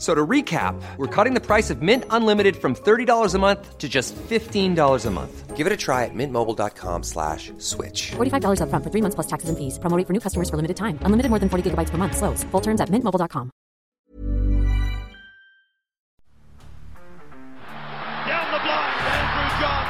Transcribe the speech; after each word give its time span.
So 0.00 0.14
to 0.14 0.26
recap, 0.26 0.80
we're 0.96 1.14
cutting 1.14 1.34
the 1.34 1.44
price 1.44 1.68
of 1.68 1.82
Mint 1.82 2.04
Unlimited 2.08 2.56
from 2.56 2.74
$30 2.74 3.34
a 3.34 3.38
month 3.38 3.76
to 3.76 3.86
just 3.86 4.16
$15 4.16 5.06
a 5.06 5.10
month. 5.10 5.56
Give 5.58 5.66
it 5.66 5.72
a 5.74 5.76
try 5.76 6.06
at 6.06 6.14
mintmobile.com 6.14 7.02
slash 7.02 7.52
switch. 7.58 8.12
$45 8.16 8.60
upfront 8.64 8.82
for 8.82 8.88
three 8.90 9.02
months 9.02 9.14
plus 9.14 9.26
taxes 9.26 9.50
and 9.50 9.58
fees. 9.58 9.78
Promoting 9.78 10.06
for 10.06 10.14
new 10.14 10.20
customers 10.20 10.48
for 10.48 10.56
limited 10.56 10.78
time. 10.78 10.98
Unlimited 11.02 11.28
more 11.28 11.38
than 11.38 11.50
40 11.50 11.70
gigabytes 11.70 11.90
per 11.90 11.98
month. 11.98 12.16
Slows. 12.16 12.44
Full 12.44 12.62
terms 12.62 12.80
at 12.80 12.88
mintmobile.com. 12.88 13.50
Down 18.24 18.46
the 18.56 18.60
blind, 18.64 18.96
Andrew 19.04 19.50
John. 19.60 19.84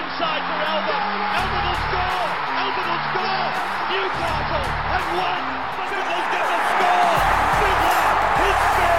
Inside 0.00 0.42
for 0.48 0.58
Elba. 0.64 0.96
Elba 0.96 1.58
will 1.60 1.78
score. 1.84 2.24
Elba 2.56 2.82
will 2.88 3.02
score. 3.12 3.48
Newcastle 3.92 4.66
have 4.96 5.08
won. 5.20 5.42
Fiddler's 5.92 6.28
going 6.32 6.48
to 6.56 6.60
score. 6.72 7.16
Fiddler, 7.60 8.00
his 8.40 8.58
farewell. 8.76 8.95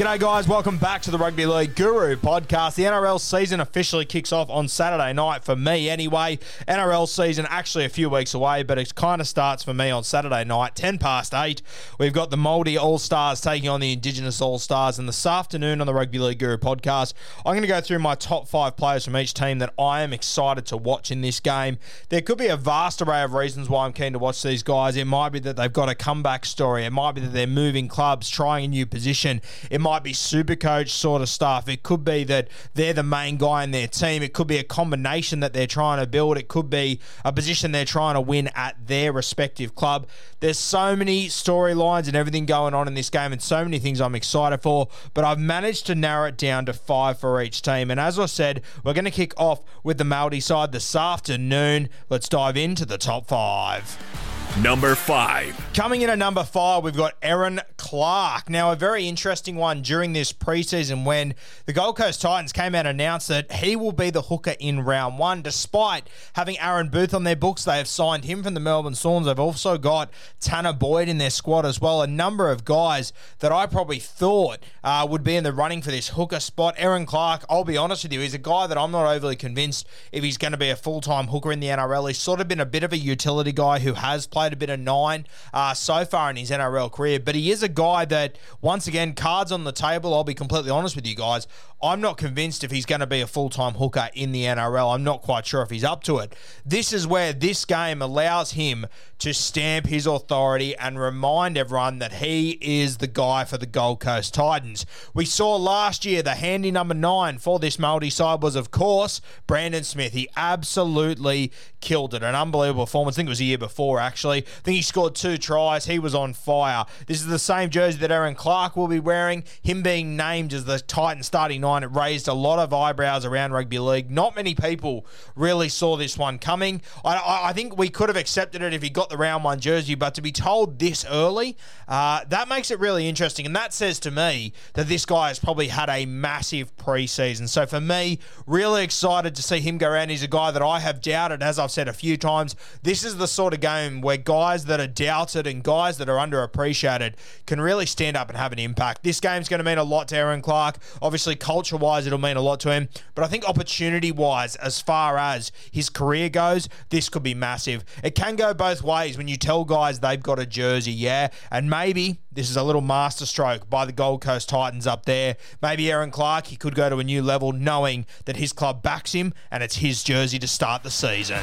G'day, 0.00 0.18
guys. 0.18 0.48
Welcome 0.48 0.78
back 0.78 1.02
to 1.02 1.10
the 1.10 1.18
Rugby 1.18 1.44
League 1.44 1.76
Guru 1.76 2.16
podcast. 2.16 2.74
The 2.74 2.84
NRL 2.84 3.20
season 3.20 3.60
officially 3.60 4.06
kicks 4.06 4.32
off 4.32 4.48
on 4.48 4.66
Saturday 4.66 5.12
night 5.12 5.44
for 5.44 5.54
me, 5.54 5.90
anyway. 5.90 6.38
NRL 6.66 7.06
season 7.06 7.46
actually 7.50 7.84
a 7.84 7.90
few 7.90 8.08
weeks 8.08 8.32
away, 8.32 8.62
but 8.62 8.78
it 8.78 8.94
kind 8.94 9.20
of 9.20 9.28
starts 9.28 9.62
for 9.62 9.74
me 9.74 9.90
on 9.90 10.02
Saturday 10.02 10.42
night, 10.42 10.74
10 10.74 10.96
past 10.96 11.34
8. 11.34 11.60
We've 11.98 12.14
got 12.14 12.30
the 12.30 12.38
Māori 12.38 12.80
All 12.80 12.98
Stars 12.98 13.42
taking 13.42 13.68
on 13.68 13.80
the 13.80 13.92
Indigenous 13.92 14.40
All 14.40 14.58
Stars, 14.58 14.98
and 14.98 15.06
this 15.06 15.26
afternoon 15.26 15.82
on 15.82 15.86
the 15.86 15.92
Rugby 15.92 16.18
League 16.18 16.38
Guru 16.38 16.56
podcast, 16.56 17.12
I'm 17.44 17.52
going 17.52 17.60
to 17.60 17.68
go 17.68 17.82
through 17.82 17.98
my 17.98 18.14
top 18.14 18.48
five 18.48 18.78
players 18.78 19.04
from 19.04 19.18
each 19.18 19.34
team 19.34 19.58
that 19.58 19.74
I 19.78 20.00
am 20.00 20.14
excited 20.14 20.64
to 20.68 20.78
watch 20.78 21.10
in 21.10 21.20
this 21.20 21.40
game. 21.40 21.76
There 22.08 22.22
could 22.22 22.38
be 22.38 22.46
a 22.46 22.56
vast 22.56 23.02
array 23.02 23.22
of 23.22 23.34
reasons 23.34 23.68
why 23.68 23.84
I'm 23.84 23.92
keen 23.92 24.14
to 24.14 24.18
watch 24.18 24.42
these 24.42 24.62
guys. 24.62 24.96
It 24.96 25.06
might 25.06 25.28
be 25.28 25.40
that 25.40 25.56
they've 25.58 25.70
got 25.70 25.90
a 25.90 25.94
comeback 25.94 26.46
story, 26.46 26.86
it 26.86 26.90
might 26.90 27.12
be 27.12 27.20
that 27.20 27.34
they're 27.34 27.46
moving 27.46 27.86
clubs, 27.86 28.30
trying 28.30 28.64
a 28.64 28.68
new 28.68 28.86
position, 28.86 29.42
it 29.70 29.78
might 29.78 29.89
be 29.98 30.12
super 30.12 30.54
coach 30.54 30.90
sort 30.92 31.20
of 31.22 31.28
stuff. 31.28 31.68
It 31.68 31.82
could 31.82 32.04
be 32.04 32.22
that 32.24 32.46
they're 32.74 32.92
the 32.92 33.02
main 33.02 33.36
guy 33.36 33.64
in 33.64 33.72
their 33.72 33.88
team. 33.88 34.22
It 34.22 34.32
could 34.32 34.46
be 34.46 34.58
a 34.58 34.62
combination 34.62 35.40
that 35.40 35.52
they're 35.52 35.66
trying 35.66 35.98
to 35.98 36.06
build. 36.06 36.38
It 36.38 36.46
could 36.46 36.70
be 36.70 37.00
a 37.24 37.32
position 37.32 37.72
they're 37.72 37.84
trying 37.84 38.14
to 38.14 38.20
win 38.20 38.48
at 38.54 38.86
their 38.86 39.12
respective 39.12 39.74
club. 39.74 40.06
There's 40.38 40.58
so 40.58 40.94
many 40.94 41.26
storylines 41.26 42.06
and 42.06 42.14
everything 42.14 42.46
going 42.46 42.72
on 42.72 42.86
in 42.86 42.94
this 42.94 43.10
game, 43.10 43.32
and 43.32 43.42
so 43.42 43.64
many 43.64 43.80
things 43.80 44.00
I'm 44.00 44.14
excited 44.14 44.62
for. 44.62 44.88
But 45.12 45.24
I've 45.24 45.40
managed 45.40 45.86
to 45.86 45.96
narrow 45.96 46.28
it 46.28 46.36
down 46.36 46.66
to 46.66 46.72
five 46.72 47.18
for 47.18 47.42
each 47.42 47.60
team. 47.60 47.90
And 47.90 47.98
as 47.98 48.18
I 48.18 48.26
said, 48.26 48.62
we're 48.84 48.94
going 48.94 49.04
to 49.04 49.10
kick 49.10 49.34
off 49.36 49.60
with 49.82 49.98
the 49.98 50.04
Māori 50.04 50.40
side 50.40 50.70
this 50.70 50.94
afternoon. 50.94 51.88
Let's 52.08 52.28
dive 52.28 52.56
into 52.56 52.86
the 52.86 52.98
top 52.98 53.26
five. 53.26 54.29
Number 54.58 54.94
five. 54.94 55.56
Coming 55.72 56.02
in 56.02 56.10
at 56.10 56.18
number 56.18 56.42
five, 56.42 56.82
we've 56.82 56.96
got 56.96 57.14
Erin 57.22 57.60
Clark. 57.78 58.50
Now, 58.50 58.72
a 58.72 58.76
very 58.76 59.08
interesting 59.08 59.56
one 59.56 59.80
during 59.80 60.12
this 60.12 60.32
preseason 60.32 61.04
when 61.04 61.34
the 61.64 61.72
Gold 61.72 61.96
Coast 61.96 62.20
Titans 62.20 62.52
came 62.52 62.74
out 62.74 62.84
and 62.84 63.00
announced 63.00 63.28
that 63.28 63.50
he 63.52 63.76
will 63.76 63.92
be 63.92 64.10
the 64.10 64.22
hooker 64.22 64.56
in 64.58 64.80
round 64.80 65.18
one. 65.18 65.40
Despite 65.40 66.10
having 66.34 66.58
Aaron 66.58 66.88
Booth 66.88 67.14
on 67.14 67.24
their 67.24 67.36
books, 67.36 67.64
they 67.64 67.78
have 67.78 67.86
signed 67.88 68.24
him 68.24 68.42
from 68.42 68.54
the 68.54 68.60
Melbourne 68.60 68.96
Storms. 68.96 69.26
They've 69.26 69.38
also 69.38 69.78
got 69.78 70.10
Tanner 70.40 70.72
Boyd 70.72 71.08
in 71.08 71.18
their 71.18 71.30
squad 71.30 71.64
as 71.64 71.80
well. 71.80 72.02
A 72.02 72.06
number 72.06 72.50
of 72.50 72.64
guys 72.64 73.12
that 73.38 73.52
I 73.52 73.66
probably 73.66 74.00
thought 74.00 74.58
uh, 74.84 75.06
would 75.08 75.24
be 75.24 75.36
in 75.36 75.44
the 75.44 75.52
running 75.52 75.80
for 75.80 75.92
this 75.92 76.10
hooker 76.10 76.40
spot. 76.40 76.74
Erin 76.76 77.06
Clark, 77.06 77.44
I'll 77.48 77.64
be 77.64 77.76
honest 77.76 78.02
with 78.02 78.12
you, 78.12 78.20
he's 78.20 78.34
a 78.34 78.38
guy 78.38 78.66
that 78.66 78.76
I'm 78.76 78.90
not 78.90 79.06
overly 79.06 79.36
convinced 79.36 79.86
if 80.12 80.22
he's 80.22 80.36
going 80.36 80.52
to 80.52 80.58
be 80.58 80.68
a 80.68 80.76
full 80.76 81.00
time 81.00 81.28
hooker 81.28 81.52
in 81.52 81.60
the 81.60 81.68
NRL. 81.68 82.08
He's 82.08 82.18
sort 82.18 82.40
of 82.40 82.48
been 82.48 82.60
a 82.60 82.66
bit 82.66 82.82
of 82.82 82.92
a 82.92 82.98
utility 82.98 83.52
guy 83.52 83.78
who 83.78 83.94
has 83.94 84.26
played 84.26 84.39
a 84.46 84.56
bit 84.56 84.70
of 84.70 84.80
nine 84.80 85.26
uh, 85.52 85.74
so 85.74 86.04
far 86.04 86.30
in 86.30 86.36
his 86.36 86.50
NRL 86.50 86.90
career, 86.90 87.20
but 87.20 87.34
he 87.34 87.50
is 87.50 87.62
a 87.62 87.68
guy 87.68 88.04
that, 88.06 88.38
once 88.60 88.86
again, 88.86 89.14
cards 89.14 89.52
on 89.52 89.64
the 89.64 89.72
table. 89.72 90.14
I'll 90.14 90.24
be 90.24 90.34
completely 90.34 90.70
honest 90.70 90.96
with 90.96 91.06
you 91.06 91.14
guys. 91.14 91.46
I'm 91.82 92.02
not 92.02 92.18
convinced 92.18 92.62
if 92.62 92.70
he's 92.70 92.84
going 92.84 93.00
to 93.00 93.06
be 93.06 93.22
a 93.22 93.26
full 93.26 93.48
time 93.48 93.74
hooker 93.74 94.10
in 94.12 94.32
the 94.32 94.44
NRL. 94.44 94.94
I'm 94.94 95.04
not 95.04 95.22
quite 95.22 95.46
sure 95.46 95.62
if 95.62 95.70
he's 95.70 95.84
up 95.84 96.02
to 96.04 96.18
it. 96.18 96.34
This 96.64 96.92
is 96.92 97.06
where 97.06 97.32
this 97.32 97.64
game 97.64 98.02
allows 98.02 98.52
him 98.52 98.86
to 99.20 99.32
stamp 99.32 99.86
his 99.86 100.06
authority 100.06 100.76
and 100.76 100.98
remind 100.98 101.56
everyone 101.56 101.98
that 101.98 102.14
he 102.14 102.58
is 102.60 102.98
the 102.98 103.06
guy 103.06 103.44
for 103.44 103.56
the 103.56 103.66
Gold 103.66 104.00
Coast 104.00 104.34
Titans. 104.34 104.84
We 105.14 105.24
saw 105.24 105.56
last 105.56 106.04
year 106.04 106.22
the 106.22 106.34
handy 106.34 106.70
number 106.70 106.94
nine 106.94 107.38
for 107.38 107.58
this 107.58 107.78
Māori 107.78 108.12
side 108.12 108.42
was, 108.42 108.56
of 108.56 108.70
course, 108.70 109.20
Brandon 109.46 109.84
Smith. 109.84 110.12
He 110.12 110.28
absolutely 110.36 111.50
killed 111.80 112.14
it. 112.14 112.22
An 112.22 112.34
unbelievable 112.34 112.84
performance. 112.84 113.16
I 113.16 113.18
think 113.18 113.28
it 113.28 113.30
was 113.30 113.40
a 113.40 113.44
year 113.44 113.58
before, 113.58 114.00
actually. 114.00 114.29
I 114.38 114.40
think 114.40 114.76
he 114.76 114.82
scored 114.82 115.14
two 115.14 115.36
tries. 115.36 115.86
He 115.86 115.98
was 115.98 116.14
on 116.14 116.34
fire. 116.34 116.84
This 117.06 117.20
is 117.20 117.26
the 117.26 117.38
same 117.38 117.70
jersey 117.70 117.98
that 117.98 118.10
Erin 118.10 118.34
Clark 118.34 118.76
will 118.76 118.88
be 118.88 119.00
wearing. 119.00 119.44
Him 119.62 119.82
being 119.82 120.16
named 120.16 120.52
as 120.52 120.64
the 120.64 120.78
Titan 120.78 121.22
starting 121.22 121.60
nine, 121.60 121.82
it 121.82 121.90
raised 121.92 122.28
a 122.28 122.34
lot 122.34 122.58
of 122.58 122.72
eyebrows 122.72 123.24
around 123.24 123.52
rugby 123.52 123.78
league. 123.78 124.10
Not 124.10 124.36
many 124.36 124.54
people 124.54 125.06
really 125.34 125.68
saw 125.68 125.96
this 125.96 126.16
one 126.16 126.38
coming. 126.38 126.82
I, 127.04 127.16
I, 127.16 127.48
I 127.48 127.52
think 127.52 127.76
we 127.76 127.88
could 127.88 128.08
have 128.08 128.16
accepted 128.16 128.62
it 128.62 128.72
if 128.72 128.82
he 128.82 128.90
got 128.90 129.10
the 129.10 129.16
round 129.16 129.44
one 129.44 129.60
jersey, 129.60 129.94
but 129.94 130.14
to 130.14 130.22
be 130.22 130.32
told 130.32 130.78
this 130.78 131.04
early, 131.04 131.56
uh, 131.88 132.24
that 132.28 132.48
makes 132.48 132.70
it 132.70 132.78
really 132.78 133.08
interesting. 133.08 133.46
And 133.46 133.56
that 133.56 133.72
says 133.72 133.98
to 134.00 134.10
me 134.10 134.52
that 134.74 134.88
this 134.88 135.04
guy 135.04 135.28
has 135.28 135.38
probably 135.38 135.68
had 135.68 135.88
a 135.88 136.06
massive 136.06 136.76
preseason. 136.76 137.48
So 137.48 137.66
for 137.66 137.80
me, 137.80 138.18
really 138.46 138.84
excited 138.84 139.34
to 139.34 139.42
see 139.42 139.60
him 139.60 139.78
go 139.78 139.90
around. 139.90 140.10
He's 140.10 140.22
a 140.22 140.28
guy 140.28 140.50
that 140.50 140.62
I 140.62 140.80
have 140.80 141.00
doubted, 141.00 141.42
as 141.42 141.58
I've 141.58 141.70
said 141.70 141.88
a 141.88 141.92
few 141.92 142.16
times. 142.16 142.56
This 142.82 143.04
is 143.04 143.16
the 143.16 143.26
sort 143.26 143.54
of 143.54 143.60
game 143.60 144.00
where 144.00 144.16
guys 144.20 144.66
that 144.66 144.80
are 144.80 144.86
doubted 144.86 145.46
and 145.46 145.62
guys 145.62 145.98
that 145.98 146.08
are 146.08 146.16
underappreciated 146.16 147.14
can 147.46 147.60
really 147.60 147.86
stand 147.86 148.16
up 148.16 148.28
and 148.28 148.38
have 148.38 148.52
an 148.52 148.58
impact. 148.58 149.02
This 149.02 149.20
game's 149.20 149.48
going 149.48 149.58
to 149.58 149.64
mean 149.64 149.78
a 149.78 149.84
lot 149.84 150.08
to 150.08 150.16
Erin 150.16 150.42
Clark. 150.42 150.78
Obviously, 151.02 151.36
culture 151.36 151.76
wise, 151.76 152.06
it'll 152.06 152.18
mean 152.18 152.36
a 152.36 152.40
lot 152.40 152.60
to 152.60 152.72
him. 152.72 152.88
But 153.14 153.24
I 153.24 153.28
think 153.28 153.44
opportunity 153.48 154.12
wise, 154.12 154.56
as 154.56 154.80
far 154.80 155.18
as 155.18 155.52
his 155.70 155.90
career 155.90 156.28
goes, 156.28 156.68
this 156.90 157.08
could 157.08 157.22
be 157.22 157.34
massive. 157.34 157.84
It 158.04 158.14
can 158.14 158.36
go 158.36 158.54
both 158.54 158.82
ways 158.82 159.18
when 159.18 159.28
you 159.28 159.36
tell 159.36 159.64
guys 159.64 160.00
they've 160.00 160.22
got 160.22 160.38
a 160.38 160.46
jersey, 160.46 160.92
yeah. 160.92 161.28
And 161.50 161.68
maybe 161.68 162.20
this 162.32 162.48
is 162.48 162.56
a 162.56 162.62
little 162.62 162.80
masterstroke 162.80 163.68
by 163.68 163.84
the 163.84 163.92
Gold 163.92 164.20
Coast 164.20 164.48
Titans 164.48 164.86
up 164.86 165.04
there. 165.04 165.36
Maybe 165.60 165.90
Erin 165.90 166.10
Clark, 166.10 166.46
he 166.46 166.56
could 166.56 166.74
go 166.74 166.88
to 166.88 166.98
a 166.98 167.04
new 167.04 167.22
level 167.22 167.52
knowing 167.52 168.06
that 168.26 168.36
his 168.36 168.52
club 168.52 168.82
backs 168.82 169.12
him 169.12 169.34
and 169.50 169.62
it's 169.62 169.76
his 169.76 170.04
jersey 170.04 170.38
to 170.38 170.46
start 170.46 170.82
the 170.82 170.90
season. 170.90 171.42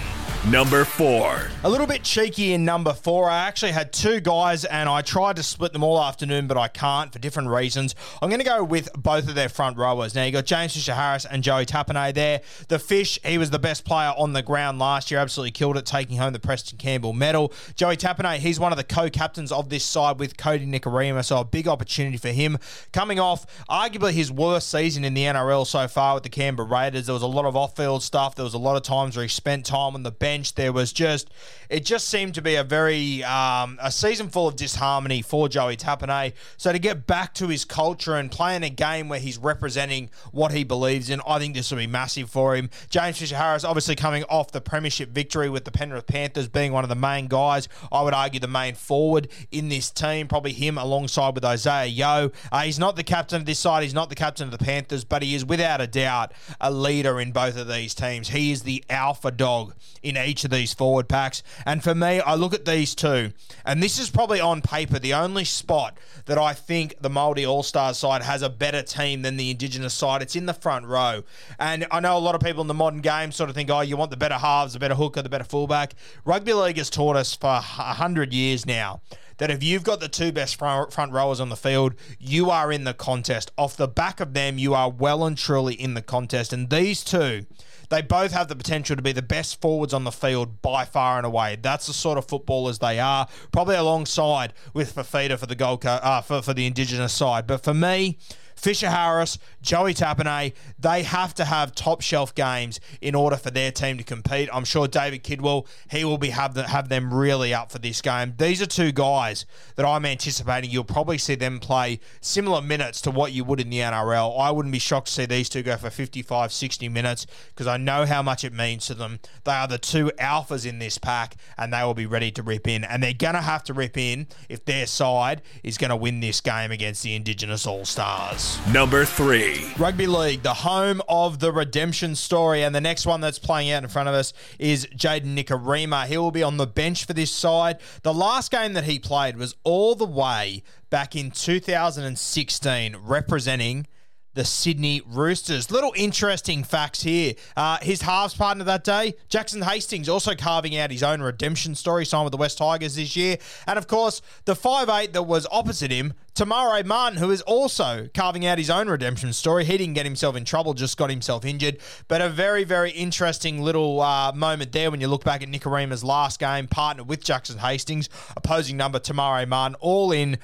Number 0.49 0.85
four. 0.85 1.49
A 1.63 1.69
little 1.69 1.87
bit 1.87 2.03
cheeky 2.03 2.53
in 2.53 2.63
number 2.67 2.93
four. 2.93 3.29
I 3.29 3.47
actually 3.47 3.71
had 3.71 3.93
two 3.93 4.19
guys 4.19 4.65
and 4.65 4.89
I 4.89 5.01
tried 5.01 5.37
to 5.37 5.43
split 5.43 5.71
them 5.71 5.83
all 5.83 6.03
afternoon, 6.03 6.47
but 6.47 6.57
I 6.57 6.67
can't 6.67 7.13
for 7.13 7.17
different 7.17 7.47
reasons. 7.47 7.95
I'm 8.21 8.29
going 8.29 8.41
to 8.41 8.45
go 8.45 8.61
with 8.61 8.89
both 8.93 9.29
of 9.29 9.35
their 9.35 9.47
front 9.47 9.77
rowers. 9.77 10.13
Now, 10.13 10.25
you 10.25 10.33
got 10.33 10.45
James 10.45 10.73
Fisher 10.73 10.93
Harris 10.93 11.25
and 11.25 11.43
Joey 11.43 11.65
Tapine 11.65 12.13
there. 12.13 12.41
The 12.67 12.77
Fish, 12.77 13.19
he 13.23 13.37
was 13.37 13.51
the 13.51 13.57
best 13.57 13.85
player 13.85 14.13
on 14.17 14.33
the 14.33 14.41
ground 14.41 14.79
last 14.79 15.09
year, 15.09 15.21
absolutely 15.21 15.51
killed 15.51 15.77
it, 15.77 15.85
taking 15.85 16.17
home 16.17 16.33
the 16.33 16.39
Preston 16.39 16.77
Campbell 16.77 17.13
medal. 17.13 17.53
Joey 17.75 17.95
Tapine, 17.95 18.37
he's 18.37 18.59
one 18.59 18.73
of 18.73 18.77
the 18.77 18.83
co 18.83 19.09
captains 19.09 19.53
of 19.53 19.69
this 19.69 19.85
side 19.85 20.19
with 20.19 20.35
Kodi 20.35 20.67
Nikorima, 20.67 21.23
so 21.23 21.39
a 21.39 21.45
big 21.45 21.69
opportunity 21.69 22.17
for 22.17 22.29
him. 22.29 22.57
Coming 22.91 23.17
off 23.17 23.45
arguably 23.69 24.11
his 24.11 24.29
worst 24.29 24.69
season 24.69 25.05
in 25.05 25.13
the 25.13 25.23
NRL 25.23 25.65
so 25.65 25.87
far 25.87 26.15
with 26.15 26.23
the 26.23 26.29
Canberra 26.29 26.67
Raiders, 26.67 27.05
there 27.05 27.13
was 27.13 27.23
a 27.23 27.27
lot 27.27 27.45
of 27.45 27.55
off 27.55 27.77
field 27.77 28.03
stuff. 28.03 28.35
There 28.35 28.43
was 28.43 28.53
a 28.53 28.59
lot 28.59 28.75
of 28.75 28.83
times 28.83 29.15
where 29.15 29.23
he 29.23 29.29
spent 29.29 29.65
time 29.65 29.95
on 29.95 30.03
the 30.03 30.11
bench. 30.11 30.55
There 30.55 30.73
was 30.73 30.91
just, 30.91 31.29
it 31.69 31.85
just 31.85 32.09
seemed 32.09 32.35
to 32.35 32.41
be 32.41 32.56
a 32.57 32.63
very 32.63 33.23
um, 33.23 33.79
a 33.81 33.91
season 33.91 34.29
full 34.29 34.47
of 34.47 34.55
disharmony 34.55 35.21
for 35.21 35.47
Joey 35.47 35.77
Tapine. 35.77 36.33
So 36.57 36.71
to 36.71 36.79
get 36.79 37.07
back 37.07 37.33
to 37.35 37.47
his 37.47 37.65
culture 37.65 38.15
and 38.15 38.31
play 38.31 38.55
in 38.55 38.63
a 38.63 38.69
game 38.69 39.07
where 39.07 39.19
he's 39.19 39.37
representing 39.37 40.09
what 40.31 40.51
he 40.51 40.63
believes 40.63 41.09
in, 41.09 41.21
I 41.25 41.39
think 41.39 41.55
this 41.55 41.71
will 41.71 41.77
be 41.77 41.87
massive 41.87 42.29
for 42.29 42.55
him. 42.55 42.69
James 42.89 43.17
Fisher 43.17 43.35
Harris, 43.35 43.63
obviously 43.63 43.95
coming 43.95 44.23
off 44.25 44.51
the 44.51 44.61
premiership 44.61 45.09
victory 45.09 45.49
with 45.49 45.65
the 45.65 45.71
Penrith 45.71 46.07
Panthers, 46.07 46.47
being 46.47 46.71
one 46.71 46.83
of 46.83 46.89
the 46.89 46.95
main 46.95 47.27
guys. 47.27 47.69
I 47.91 48.01
would 48.01 48.13
argue 48.13 48.39
the 48.39 48.47
main 48.47 48.75
forward 48.75 49.29
in 49.51 49.69
this 49.69 49.89
team, 49.91 50.27
probably 50.27 50.53
him 50.53 50.77
alongside 50.77 51.35
with 51.35 51.45
Isaah 51.45 51.85
Yeo. 51.85 52.31
Uh, 52.51 52.61
he's 52.61 52.79
not 52.79 52.95
the 52.95 53.03
captain 53.03 53.39
of 53.39 53.45
this 53.45 53.59
side. 53.59 53.83
He's 53.83 53.93
not 53.93 54.09
the 54.09 54.15
captain 54.15 54.45
of 54.45 54.51
the 54.51 54.63
Panthers, 54.63 55.03
but 55.03 55.23
he 55.23 55.35
is 55.35 55.45
without 55.45 55.81
a 55.81 55.87
doubt 55.87 56.33
a 56.59 56.71
leader 56.71 57.19
in 57.19 57.31
both 57.31 57.57
of 57.57 57.67
these 57.67 57.93
teams. 57.93 58.29
He 58.29 58.51
is 58.51 58.63
the 58.63 58.83
alpha 58.89 59.31
dog 59.31 59.75
in 60.03 60.17
each 60.17 60.43
of 60.43 60.51
these 60.51 60.73
forward 60.73 61.07
packs. 61.07 61.43
And 61.65 61.83
for 61.83 61.93
me, 61.93 62.19
I 62.19 62.35
look 62.35 62.46
at 62.53 62.65
these 62.65 62.95
two, 62.95 63.31
and 63.65 63.81
this 63.81 63.99
is 63.99 64.09
probably 64.09 64.39
on 64.39 64.61
paper 64.61 64.99
the 64.99 65.13
only 65.13 65.43
spot 65.43 65.97
that 66.25 66.37
I 66.37 66.53
think 66.53 66.95
the 67.01 67.09
Māori 67.09 67.47
All 67.47 67.63
Stars 67.63 67.97
side 67.97 68.21
has 68.21 68.41
a 68.41 68.49
better 68.49 68.81
team 68.81 69.21
than 69.21 69.37
the 69.37 69.51
Indigenous 69.51 69.93
side. 69.93 70.21
It's 70.21 70.35
in 70.35 70.45
the 70.45 70.53
front 70.53 70.85
row. 70.85 71.23
And 71.59 71.87
I 71.91 71.99
know 71.99 72.17
a 72.17 72.19
lot 72.19 72.35
of 72.35 72.41
people 72.41 72.61
in 72.61 72.67
the 72.67 72.73
modern 72.73 73.01
game 73.01 73.31
sort 73.31 73.49
of 73.49 73.55
think, 73.55 73.69
oh, 73.69 73.81
you 73.81 73.97
want 73.97 74.11
the 74.11 74.17
better 74.17 74.35
halves, 74.35 74.73
the 74.73 74.79
better 74.79 74.95
hooker, 74.95 75.21
the 75.21 75.29
better 75.29 75.43
fullback. 75.43 75.93
Rugby 76.25 76.53
league 76.53 76.77
has 76.77 76.89
taught 76.89 77.15
us 77.15 77.35
for 77.35 77.47
100 77.47 78.33
years 78.33 78.65
now 78.65 79.01
that 79.37 79.51
if 79.51 79.63
you've 79.63 79.83
got 79.83 79.99
the 79.99 80.09
two 80.09 80.31
best 80.31 80.55
front 80.55 81.11
rowers 81.11 81.39
on 81.39 81.49
the 81.49 81.55
field, 81.55 81.93
you 82.19 82.49
are 82.49 82.71
in 82.71 82.83
the 82.83 82.93
contest. 82.93 83.51
Off 83.57 83.77
the 83.77 83.87
back 83.87 84.19
of 84.19 84.33
them, 84.33 84.57
you 84.57 84.73
are 84.73 84.89
well 84.89 85.23
and 85.23 85.37
truly 85.37 85.75
in 85.75 85.93
the 85.93 86.01
contest. 86.01 86.51
And 86.51 86.69
these 86.69 87.03
two, 87.03 87.45
they 87.89 88.01
both 88.01 88.31
have 88.31 88.47
the 88.47 88.55
potential 88.55 88.95
to 88.95 89.01
be 89.01 89.11
the 89.11 89.21
best 89.21 89.61
forwards 89.61 89.93
on 89.93 90.03
the 90.03 90.11
field 90.11 90.61
by 90.61 90.85
far 90.85 91.17
and 91.17 91.25
away. 91.25 91.57
That's 91.61 91.87
the 91.87 91.93
sort 91.93 92.17
of 92.17 92.25
footballers 92.25 92.79
they 92.79 92.99
are, 92.99 93.27
probably 93.51 93.75
alongside 93.75 94.53
with 94.73 94.95
Fifita 94.95 95.37
for 95.37 95.45
the 95.45 95.55
Gold 95.55 95.85
uh, 95.85 96.21
for, 96.21 96.41
for 96.41 96.53
the 96.53 96.65
Indigenous 96.65 97.13
side. 97.13 97.47
But 97.47 97.63
for 97.63 97.73
me, 97.73 98.17
Fisher 98.57 98.89
Harris, 98.89 99.37
Joey 99.61 99.93
Tapine, 99.93 100.53
they 100.79 101.03
have 101.03 101.33
to 101.35 101.45
have 101.45 101.73
top 101.73 102.01
shelf 102.01 102.33
games 102.35 102.79
in 103.01 103.15
order 103.15 103.37
for 103.37 103.51
their 103.51 103.71
team 103.71 103.97
to 103.97 104.03
compete. 104.03 104.49
I'm 104.51 104.65
sure 104.65 104.87
David 104.87 105.23
Kidwell, 105.23 105.67
he 105.89 106.03
will 106.03 106.17
be 106.17 106.29
have, 106.29 106.53
the, 106.55 106.67
have 106.67 106.89
them 106.89 107.13
really 107.13 107.53
up 107.53 107.71
for 107.71 107.79
this 107.79 108.01
game. 108.01 108.33
These 108.37 108.61
are 108.61 108.65
two 108.65 108.91
guys 108.91 109.45
that 109.75 109.85
I'm 109.85 110.05
anticipating 110.05 110.69
you'll 110.69 110.83
probably 110.83 111.17
see 111.17 111.35
them 111.35 111.59
play 111.59 111.99
similar 112.19 112.61
minutes 112.61 113.01
to 113.01 113.11
what 113.11 113.31
you 113.31 113.43
would 113.43 113.59
in 113.59 113.69
the 113.69 113.79
NRL. 113.79 114.39
I 114.39 114.51
wouldn't 114.51 114.71
be 114.71 114.79
shocked 114.79 115.07
to 115.07 115.13
see 115.13 115.25
these 115.25 115.49
two 115.49 115.63
go 115.63 115.77
for 115.77 115.89
55, 115.89 116.51
60 116.51 116.89
minutes 116.89 117.27
because 117.49 117.67
I 117.67 117.77
know 117.77 118.05
how 118.05 118.21
much 118.21 118.43
it 118.43 118.53
means 118.53 118.87
to 118.87 118.93
them. 118.93 119.19
They 119.43 119.51
are 119.51 119.67
the 119.67 119.77
two 119.77 120.11
alphas 120.19 120.65
in 120.65 120.79
this 120.79 120.97
pack 120.97 121.35
and 121.57 121.71
they 121.71 121.83
will 121.83 121.93
be 121.93 122.05
ready 122.05 122.31
to 122.31 122.41
rip 122.41 122.67
in. 122.67 122.83
And 122.83 123.03
they're 123.03 123.13
going 123.13 123.35
to 123.35 123.41
have 123.41 123.63
to 123.65 123.73
rip 123.73 123.97
in 123.97 124.27
if 124.49 124.65
their 124.65 124.87
side 124.87 125.41
is 125.63 125.77
going 125.77 125.89
to 125.89 125.95
win 125.95 126.19
this 126.19 126.41
game 126.41 126.71
against 126.71 127.03
the 127.03 127.15
Indigenous 127.15 127.67
All 127.67 127.85
Stars. 127.85 128.46
Number 128.71 129.05
three. 129.05 129.73
Rugby 129.77 130.07
League, 130.07 130.43
the 130.43 130.53
home 130.53 131.01
of 131.07 131.39
the 131.39 131.51
redemption 131.51 132.15
story. 132.15 132.63
And 132.63 132.75
the 132.75 132.81
next 132.81 133.05
one 133.05 133.21
that's 133.21 133.39
playing 133.39 133.71
out 133.71 133.83
in 133.83 133.89
front 133.89 134.09
of 134.09 134.15
us 134.15 134.33
is 134.59 134.85
Jayden 134.87 135.35
Nikorima. 135.35 136.05
He 136.05 136.17
will 136.17 136.31
be 136.31 136.43
on 136.43 136.57
the 136.57 136.67
bench 136.67 137.05
for 137.05 137.13
this 137.13 137.31
side. 137.31 137.79
The 138.03 138.13
last 138.13 138.51
game 138.51 138.73
that 138.73 138.83
he 138.83 138.99
played 138.99 139.37
was 139.37 139.55
all 139.63 139.95
the 139.95 140.05
way 140.05 140.63
back 140.89 141.15
in 141.15 141.31
2016, 141.31 142.95
representing 143.01 143.87
the 144.37 144.45
Sydney 144.45 145.01
Roosters. 145.05 145.71
Little 145.71 145.93
interesting 145.95 146.63
facts 146.63 147.01
here. 147.01 147.33
Uh, 147.57 147.79
his 147.81 148.03
halves 148.03 148.35
partner 148.35 148.63
that 148.65 148.83
day, 148.83 149.15
Jackson 149.29 149.63
Hastings, 149.63 150.07
also 150.07 150.35
carving 150.35 150.77
out 150.77 150.91
his 150.91 151.01
own 151.01 151.21
redemption 151.21 151.73
story, 151.73 152.05
signed 152.05 152.23
with 152.23 152.31
the 152.31 152.37
West 152.37 152.59
Tigers 152.59 152.95
this 152.95 153.15
year. 153.15 153.37
And 153.65 153.79
of 153.79 153.87
course, 153.87 154.21
the 154.45 154.55
five 154.55 154.89
eight 154.89 155.11
that 155.13 155.23
was 155.23 155.47
opposite 155.51 155.91
him, 155.91 156.13
Te 156.35 156.45
Maire 156.45 156.83
Martin, 156.83 157.17
who 157.17 157.31
is 157.31 157.41
also 157.41 158.09
carving 158.13 158.45
out 158.45 158.59
his 158.59 158.69
own 158.69 158.87
redemption 158.87 159.33
story. 159.33 159.65
He 159.65 159.75
didn't 159.75 159.95
get 159.95 160.05
himself 160.05 160.35
in 160.35 160.45
trouble, 160.45 160.75
just 160.75 160.97
got 160.97 161.09
himself 161.09 161.43
injured. 161.43 161.79
But 162.07 162.21
a 162.21 162.29
very, 162.29 162.63
very 162.63 162.91
interesting 162.91 163.63
little 163.63 163.99
uh, 164.01 164.31
moment 164.33 164.71
there 164.71 164.91
when 164.91 165.01
you 165.01 165.07
look 165.07 165.23
back 165.23 165.41
at 165.41 165.49
Nikorima's 165.49 166.03
last 166.03 166.39
game, 166.39 166.67
partner 166.67 167.03
with 167.03 167.23
Jackson 167.23 167.57
Hastings, 167.57 168.07
opposing 168.35 168.77
number 168.77 168.99
Te 168.99 169.13
Maire 169.13 169.47
Martin, 169.47 169.75
all 169.79 170.11
in 170.11 170.37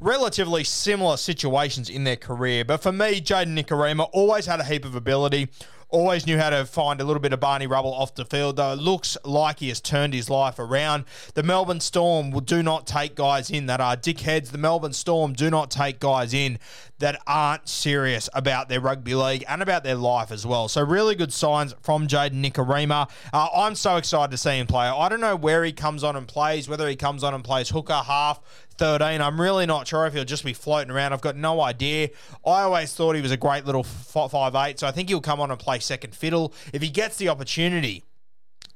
relatively 0.00 0.64
similar 0.64 1.16
situations 1.16 1.88
in 1.90 2.04
their 2.04 2.16
career. 2.16 2.64
But 2.64 2.82
for 2.82 2.92
me, 2.92 3.20
Jayden 3.20 3.56
Nikorima 3.56 4.08
always 4.12 4.46
had 4.46 4.60
a 4.60 4.64
heap 4.64 4.84
of 4.84 4.94
ability. 4.94 5.48
Always 5.92 6.24
knew 6.24 6.38
how 6.38 6.50
to 6.50 6.64
find 6.64 7.00
a 7.00 7.04
little 7.04 7.20
bit 7.20 7.32
of 7.32 7.40
Barney 7.40 7.66
rubble 7.66 7.92
off 7.92 8.14
the 8.14 8.24
field, 8.24 8.56
though 8.56 8.72
it 8.72 8.78
looks 8.78 9.18
like 9.24 9.58
he 9.58 9.68
has 9.68 9.80
turned 9.80 10.14
his 10.14 10.30
life 10.30 10.60
around. 10.60 11.04
The 11.34 11.42
Melbourne 11.42 11.80
Storm 11.80 12.30
will 12.30 12.42
do 12.42 12.62
not 12.62 12.86
take 12.86 13.16
guys 13.16 13.50
in 13.50 13.66
that 13.66 13.80
are 13.80 13.96
dickheads. 13.96 14.52
The 14.52 14.58
Melbourne 14.58 14.92
Storm 14.92 15.32
do 15.32 15.50
not 15.50 15.68
take 15.68 15.98
guys 15.98 16.32
in 16.32 16.60
that 17.00 17.20
aren't 17.26 17.68
serious 17.68 18.28
about 18.32 18.68
their 18.68 18.80
rugby 18.80 19.14
league 19.14 19.44
and 19.48 19.62
about 19.62 19.84
their 19.84 19.96
life 19.96 20.30
as 20.30 20.46
well. 20.46 20.68
So 20.68 20.82
really 20.82 21.14
good 21.14 21.32
signs 21.32 21.74
from 21.82 22.06
Jayden 22.06 22.42
Nikorima. 22.44 23.10
Uh, 23.32 23.48
I'm 23.54 23.74
so 23.74 23.96
excited 23.96 24.30
to 24.30 24.36
see 24.36 24.58
him 24.58 24.66
play. 24.66 24.86
I 24.86 25.08
don't 25.08 25.20
know 25.20 25.36
where 25.36 25.64
he 25.64 25.72
comes 25.72 26.04
on 26.04 26.16
and 26.16 26.28
plays, 26.28 26.68
whether 26.68 26.88
he 26.88 26.96
comes 26.96 27.24
on 27.24 27.34
and 27.34 27.42
plays 27.42 27.70
hooker, 27.70 27.94
half, 27.94 28.40
13. 28.76 29.20
I'm 29.20 29.40
really 29.40 29.66
not 29.66 29.86
sure 29.86 30.06
if 30.06 30.14
he'll 30.14 30.24
just 30.24 30.44
be 30.44 30.52
floating 30.52 30.90
around. 30.90 31.12
I've 31.12 31.20
got 31.20 31.36
no 31.36 31.60
idea. 31.60 32.10
I 32.46 32.62
always 32.62 32.94
thought 32.94 33.16
he 33.16 33.22
was 33.22 33.32
a 33.32 33.36
great 33.36 33.66
little 33.66 33.84
five 33.84 34.54
eight, 34.54 34.78
so 34.78 34.86
I 34.86 34.90
think 34.90 35.08
he'll 35.08 35.20
come 35.20 35.40
on 35.40 35.50
and 35.50 35.60
play 35.60 35.80
second 35.80 36.14
fiddle 36.14 36.54
if 36.72 36.80
he 36.80 36.88
gets 36.88 37.16
the 37.16 37.28
opportunity 37.28 38.04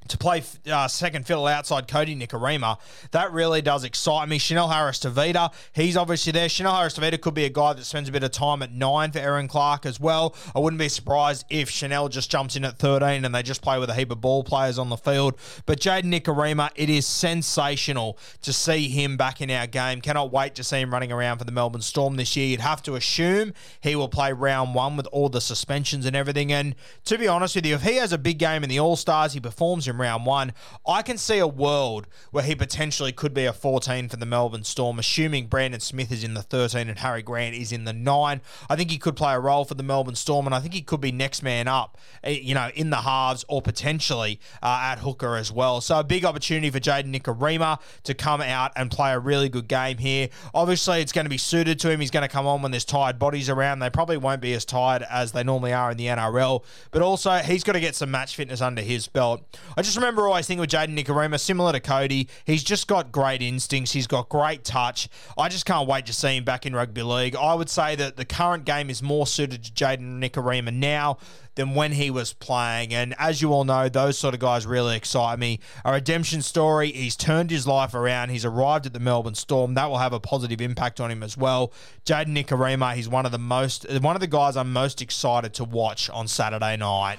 to 0.08 0.18
play 0.18 0.42
uh, 0.70 0.88
second 0.88 1.26
fiddle 1.26 1.46
outside 1.46 1.88
Kodi 1.88 2.16
Nikorima. 2.16 2.78
That 3.12 3.32
really 3.32 3.62
does 3.62 3.84
excite 3.84 4.28
me. 4.28 4.38
Chanel 4.38 4.68
Harris 4.68 4.98
Tavita, 4.98 5.52
he's 5.72 5.96
obviously 5.96 6.32
there. 6.32 6.48
Chanel 6.48 6.76
Harris 6.76 6.98
Tavita 6.98 7.20
could 7.20 7.34
be 7.34 7.44
a 7.44 7.50
guy 7.50 7.72
that 7.72 7.84
spends 7.84 8.08
a 8.08 8.12
bit 8.12 8.22
of 8.22 8.30
time 8.30 8.62
at 8.62 8.72
nine 8.72 9.12
for 9.12 9.18
Erin 9.18 9.48
Clark 9.48 9.86
as 9.86 9.98
well. 9.98 10.34
I 10.54 10.58
wouldn't 10.58 10.78
be 10.78 10.88
surprised 10.88 11.44
if 11.48 11.70
Chanel 11.70 12.08
just 12.08 12.30
jumps 12.30 12.56
in 12.56 12.64
at 12.64 12.78
13 12.78 13.24
and 13.24 13.34
they 13.34 13.42
just 13.42 13.62
play 13.62 13.78
with 13.78 13.90
a 13.90 13.94
heap 13.94 14.10
of 14.10 14.20
ball 14.20 14.44
players 14.44 14.78
on 14.78 14.90
the 14.90 14.96
field. 14.96 15.38
But 15.66 15.80
Jayden 15.80 16.12
Nikorima, 16.12 16.70
it 16.74 16.90
is 16.90 17.06
sensational 17.06 18.18
to 18.42 18.52
see 18.52 18.88
him 18.88 19.16
back 19.16 19.40
in 19.40 19.50
our 19.50 19.66
game. 19.66 20.00
Cannot 20.00 20.32
wait 20.32 20.54
to 20.56 20.64
see 20.64 20.80
him 20.80 20.92
running 20.92 21.12
around 21.12 21.38
for 21.38 21.44
the 21.44 21.52
Melbourne 21.52 21.82
Storm 21.82 22.16
this 22.16 22.36
year. 22.36 22.46
You'd 22.46 22.60
have 22.60 22.82
to 22.82 22.94
assume 22.94 23.54
he 23.80 23.96
will 23.96 24.08
play 24.08 24.32
round 24.32 24.74
one 24.74 24.96
with 24.96 25.06
all 25.06 25.28
the 25.28 25.40
suspensions 25.40 26.04
and 26.04 26.14
everything. 26.14 26.52
And 26.52 26.74
to 27.06 27.16
be 27.16 27.26
honest 27.26 27.56
with 27.56 27.66
you, 27.66 27.74
if 27.74 27.82
he 27.82 27.96
has 27.96 28.12
a 28.12 28.18
big 28.18 28.38
game 28.38 28.62
in 28.62 28.68
the 28.68 28.78
All 28.78 28.96
Stars, 28.96 29.32
he 29.32 29.40
performs 29.40 29.88
in 29.88 29.94
round 29.99 30.26
one. 30.26 30.52
I 30.87 31.02
can 31.02 31.19
see 31.19 31.38
a 31.38 31.46
world 31.46 32.06
where 32.31 32.44
he 32.44 32.55
potentially 32.55 33.12
could 33.12 33.35
be 33.35 33.44
a 33.44 33.52
14 33.52 34.08
for 34.08 34.17
the 34.17 34.26
Melbourne 34.26 34.64
Storm, 34.64 34.99
assuming 34.99 35.46
Brandon 35.46 35.81
Smith 35.81 36.10
is 36.13 36.24
in 36.24 36.34
the 36.34 36.43
13 36.43 36.89
and 36.89 36.98
Harry 36.98 37.22
Grant 37.22 37.55
is 37.55 37.72
in 37.72 37.84
the 37.84 37.93
9. 37.93 38.41
I 38.69 38.77
think 38.77 38.91
he 38.91 38.98
could 38.98 39.17
play 39.17 39.34
a 39.34 39.41
role 39.41 39.65
for 39.65 39.74
the 39.74 39.82
Melbourne 39.82 40.15
Storm, 40.15 40.46
and 40.46 40.55
I 40.55 40.60
think 40.60 40.74
he 40.74 40.82
could 40.82 41.01
be 41.01 41.13
next 41.13 41.43
man 41.43 41.69
up, 41.69 41.98
eh, 42.22 42.39
you 42.43 42.55
know, 42.55 42.70
in 42.74 42.91
the 42.91 42.96
halves 42.96 43.44
or 43.48 43.63
potentially 43.63 44.41
uh, 44.63 44.81
at 44.82 44.98
hooker 45.01 45.36
as 45.36 45.53
well. 45.53 45.81
So 45.81 45.98
a 45.98 46.05
big 46.05 46.24
opportunity 46.24 46.70
for 46.70 46.81
Jayden 46.81 47.15
Nikorima 47.15 47.81
to 48.05 48.15
come 48.15 48.41
out 48.41 48.72
and 48.77 48.91
play 48.91 49.13
a 49.13 49.19
really 49.19 49.48
good 49.48 49.69
game 49.69 49.98
here. 49.98 50.29
Obviously, 50.55 51.01
it's 51.01 51.13
going 51.13 51.24
to 51.24 51.31
be 51.31 51.39
suited 51.39 51.79
to 51.81 51.91
him. 51.91 52.01
He's 52.01 52.10
going 52.10 52.27
to 52.27 52.29
come 52.29 52.46
on 52.46 52.63
when 52.63 52.70
there's 52.70 52.84
tired 52.84 53.19
bodies 53.19 53.48
around. 53.48 53.79
They 53.79 53.91
probably 53.91 54.17
won't 54.17 54.41
be 54.41 54.53
as 54.55 54.65
tired 54.65 55.05
as 55.10 55.32
they 55.32 55.44
normally 55.44 55.72
are 55.72 55.91
in 55.91 55.96
the 55.96 56.06
NRL, 56.06 56.65
but 56.91 57.03
also 57.03 57.32
he's 57.39 57.65
got 57.65 57.72
to 57.72 57.81
get 57.81 57.94
some 57.94 58.10
match 58.10 58.36
fitness 58.36 58.60
under 58.60 58.82
his 58.82 59.08
belt. 59.08 59.43
I 59.77 59.82
just 59.84 59.96
remember 59.96 60.26
always 60.26 60.46
thinking 60.46 60.60
with 60.60 60.70
Jayden 60.70 60.98
Nikorima, 60.98 61.38
similar 61.38 61.72
to 61.72 61.81
Kodi, 61.81 62.29
he's 62.44 62.64
just 62.64 62.88
got 62.88 63.12
great 63.12 63.43
instincts. 63.43 63.93
He's 63.93 64.06
got 64.06 64.29
great 64.29 64.64
touch. 64.64 65.08
I 65.38 65.48
just 65.48 65.67
can't 65.67 65.88
wait 65.88 66.06
to 66.06 66.12
see 66.12 66.36
him 66.36 66.44
back 66.44 66.67
in 66.67 66.74
rugby 66.74 67.03
league. 67.03 67.36
I 67.36 67.55
would 67.55 67.70
say 67.70 67.94
that 67.96 68.17
the 68.17 68.24
current 68.24 68.64
game 68.64 68.91
is 68.91 69.03
more 69.03 69.26
suited 69.26 69.62
to 69.64 69.72
Jayden 69.72 70.19
Nikorima 70.20 70.72
now 70.72 71.19
than 71.55 71.74
when 71.74 71.93
he 71.93 72.10
was 72.10 72.32
playing. 72.32 72.93
And 72.93 73.14
as 73.19 73.41
you 73.41 73.53
all 73.53 73.64
know, 73.64 73.88
those 73.88 74.19
sort 74.19 74.34
of 74.34 74.41
guys 74.41 74.67
really 74.67 74.96
excite 74.96 75.38
me. 75.38 75.60
A 75.84 75.93
redemption 75.93 76.43
story. 76.43 76.91
He's 76.91 77.17
turned 77.17 77.50
his 77.50 77.67
life 77.67 77.94
around. 77.94 78.31
He's 78.31 78.44
arrived 78.44 78.86
at 78.86 78.93
the 78.93 79.00
Melbourne 79.00 79.34
Storm. 79.34 79.74
That 79.74 79.88
will 79.88 79.98
have 79.98 80.12
a 80.12 80.20
positive 80.20 80.60
impact 80.60 81.00
on 81.00 81.10
him 81.10 81.22
as 81.22 81.36
well. 81.36 81.72
Jayden 82.05 82.36
Nikorima, 82.36 82.94
he's 82.94 83.08
one 83.08 83.26
of 83.26 83.32
the 83.32 83.38
most 83.38 83.86
one 84.00 84.17
of 84.17 84.20
the 84.20 84.26
guys 84.26 84.56
I'm 84.56 84.72
most 84.72 85.00
excited 85.00 85.55
to 85.55 85.64
watch 85.64 86.10
on 86.10 86.26
Saturday 86.26 86.76
night. 86.76 87.19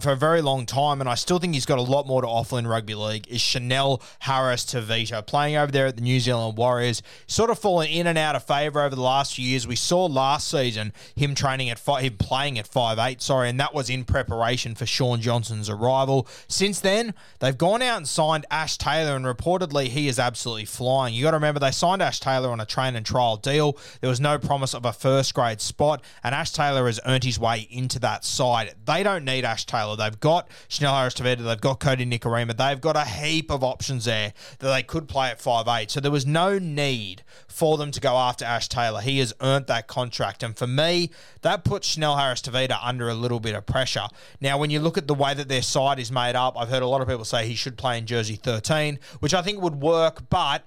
for 0.00 0.12
a 0.12 0.16
very 0.16 0.40
long 0.40 0.64
time, 0.64 1.00
and 1.00 1.10
I 1.10 1.14
still 1.14 1.38
think 1.38 1.52
he's 1.52 1.66
got 1.66 1.78
a 1.78 1.82
lot 1.82 2.06
more 2.06 2.22
to 2.22 2.26
offer 2.26 2.58
in 2.58 2.66
rugby 2.66 2.94
league, 2.94 3.28
is 3.28 3.42
Chanel 3.42 4.00
Harris 4.20 4.64
Tavita. 4.64 5.26
Playing 5.26 5.56
over 5.56 5.70
there 5.70 5.86
at 5.86 5.96
the 5.96 6.02
New 6.02 6.18
Zealand 6.18 6.56
Warriors, 6.56 7.02
sort 7.26 7.50
of 7.50 7.58
fallen 7.58 7.88
in 7.88 8.06
and 8.06 8.16
out 8.16 8.34
of 8.34 8.42
favour 8.42 8.80
over 8.80 8.94
the 8.96 9.02
last 9.02 9.34
few 9.34 9.44
years. 9.44 9.66
We 9.66 9.76
saw 9.76 10.06
last 10.06 10.48
season 10.48 10.94
him 11.14 11.34
training 11.34 11.68
at 11.68 11.78
five, 11.78 12.04
him 12.04 12.16
playing 12.16 12.58
at 12.58 12.66
five 12.66 12.98
eight, 12.98 13.20
sorry, 13.20 13.50
and 13.50 13.60
that 13.60 13.74
was 13.74 13.90
in 13.90 14.04
preparation 14.04 14.74
for 14.74 14.86
Shaun 14.86 15.20
Johnson's 15.20 15.68
arrival. 15.68 16.26
Since 16.48 16.80
then, 16.80 17.12
they've 17.40 17.58
gone 17.58 17.82
out 17.82 17.98
and 17.98 18.08
signed 18.08 18.46
Ash 18.50 18.78
Taylor, 18.78 19.14
and 19.14 19.26
reportedly 19.26 19.88
he 19.88 20.08
is 20.08 20.18
absolutely 20.18 20.64
flying. 20.64 21.12
You 21.12 21.22
got 21.22 21.32
to 21.32 21.36
remember 21.36 21.60
they 21.60 21.70
signed 21.70 22.00
Ash 22.00 22.18
Taylor 22.18 22.50
on 22.50 22.60
a 22.60 22.66
train 22.66 22.96
and 22.96 23.04
trial 23.04 23.36
deal. 23.36 23.76
There 24.00 24.08
was 24.08 24.20
no 24.20 24.38
promise 24.38 24.72
of 24.72 24.86
a 24.86 24.92
first 24.94 25.34
grade 25.34 25.60
spot, 25.60 26.02
and 26.24 26.34
Ash 26.34 26.50
Taylor 26.50 26.86
has 26.86 26.98
earned 27.04 27.24
his 27.24 27.38
way 27.38 27.68
into 27.70 27.98
that 27.98 28.24
side. 28.24 28.74
They 28.86 29.02
don't 29.02 29.26
need 29.26 29.44
Ash 29.44 29.66
Taylor. 29.66 29.81
They've 29.96 30.18
got 30.18 30.48
Chanel 30.68 30.96
Harris 30.96 31.14
Tavita, 31.14 31.44
they've 31.44 31.60
got 31.60 31.80
Kodi 31.80 32.10
Nikorima, 32.10 32.56
they've 32.56 32.80
got 32.80 32.96
a 32.96 33.04
heap 33.04 33.50
of 33.50 33.62
options 33.62 34.04
there 34.04 34.32
that 34.58 34.72
they 34.72 34.82
could 34.82 35.08
play 35.08 35.30
at 35.30 35.40
five 35.40 35.68
eight. 35.68 35.90
So 35.90 36.00
there 36.00 36.10
was 36.10 36.26
no 36.26 36.58
need 36.58 37.22
for 37.48 37.76
them 37.76 37.90
to 37.90 38.00
go 38.00 38.16
after 38.16 38.44
Ash 38.44 38.68
Taylor. 38.68 39.00
He 39.00 39.18
has 39.18 39.34
earned 39.40 39.66
that 39.66 39.86
contract. 39.86 40.42
And 40.42 40.56
for 40.56 40.66
me, 40.66 41.10
that 41.42 41.64
puts 41.64 41.88
Chanel 41.88 42.16
Harris 42.16 42.42
Tavita 42.42 42.78
under 42.82 43.08
a 43.08 43.14
little 43.14 43.40
bit 43.40 43.54
of 43.54 43.66
pressure. 43.66 44.06
Now, 44.40 44.58
when 44.58 44.70
you 44.70 44.80
look 44.80 44.98
at 44.98 45.06
the 45.06 45.14
way 45.14 45.34
that 45.34 45.48
their 45.48 45.62
side 45.62 45.98
is 45.98 46.10
made 46.10 46.36
up, 46.36 46.58
I've 46.58 46.68
heard 46.68 46.82
a 46.82 46.86
lot 46.86 47.00
of 47.00 47.08
people 47.08 47.24
say 47.24 47.46
he 47.46 47.54
should 47.54 47.76
play 47.76 47.98
in 47.98 48.06
jersey 48.06 48.36
13, 48.36 48.98
which 49.20 49.34
I 49.34 49.42
think 49.42 49.60
would 49.60 49.80
work, 49.80 50.28
but 50.30 50.66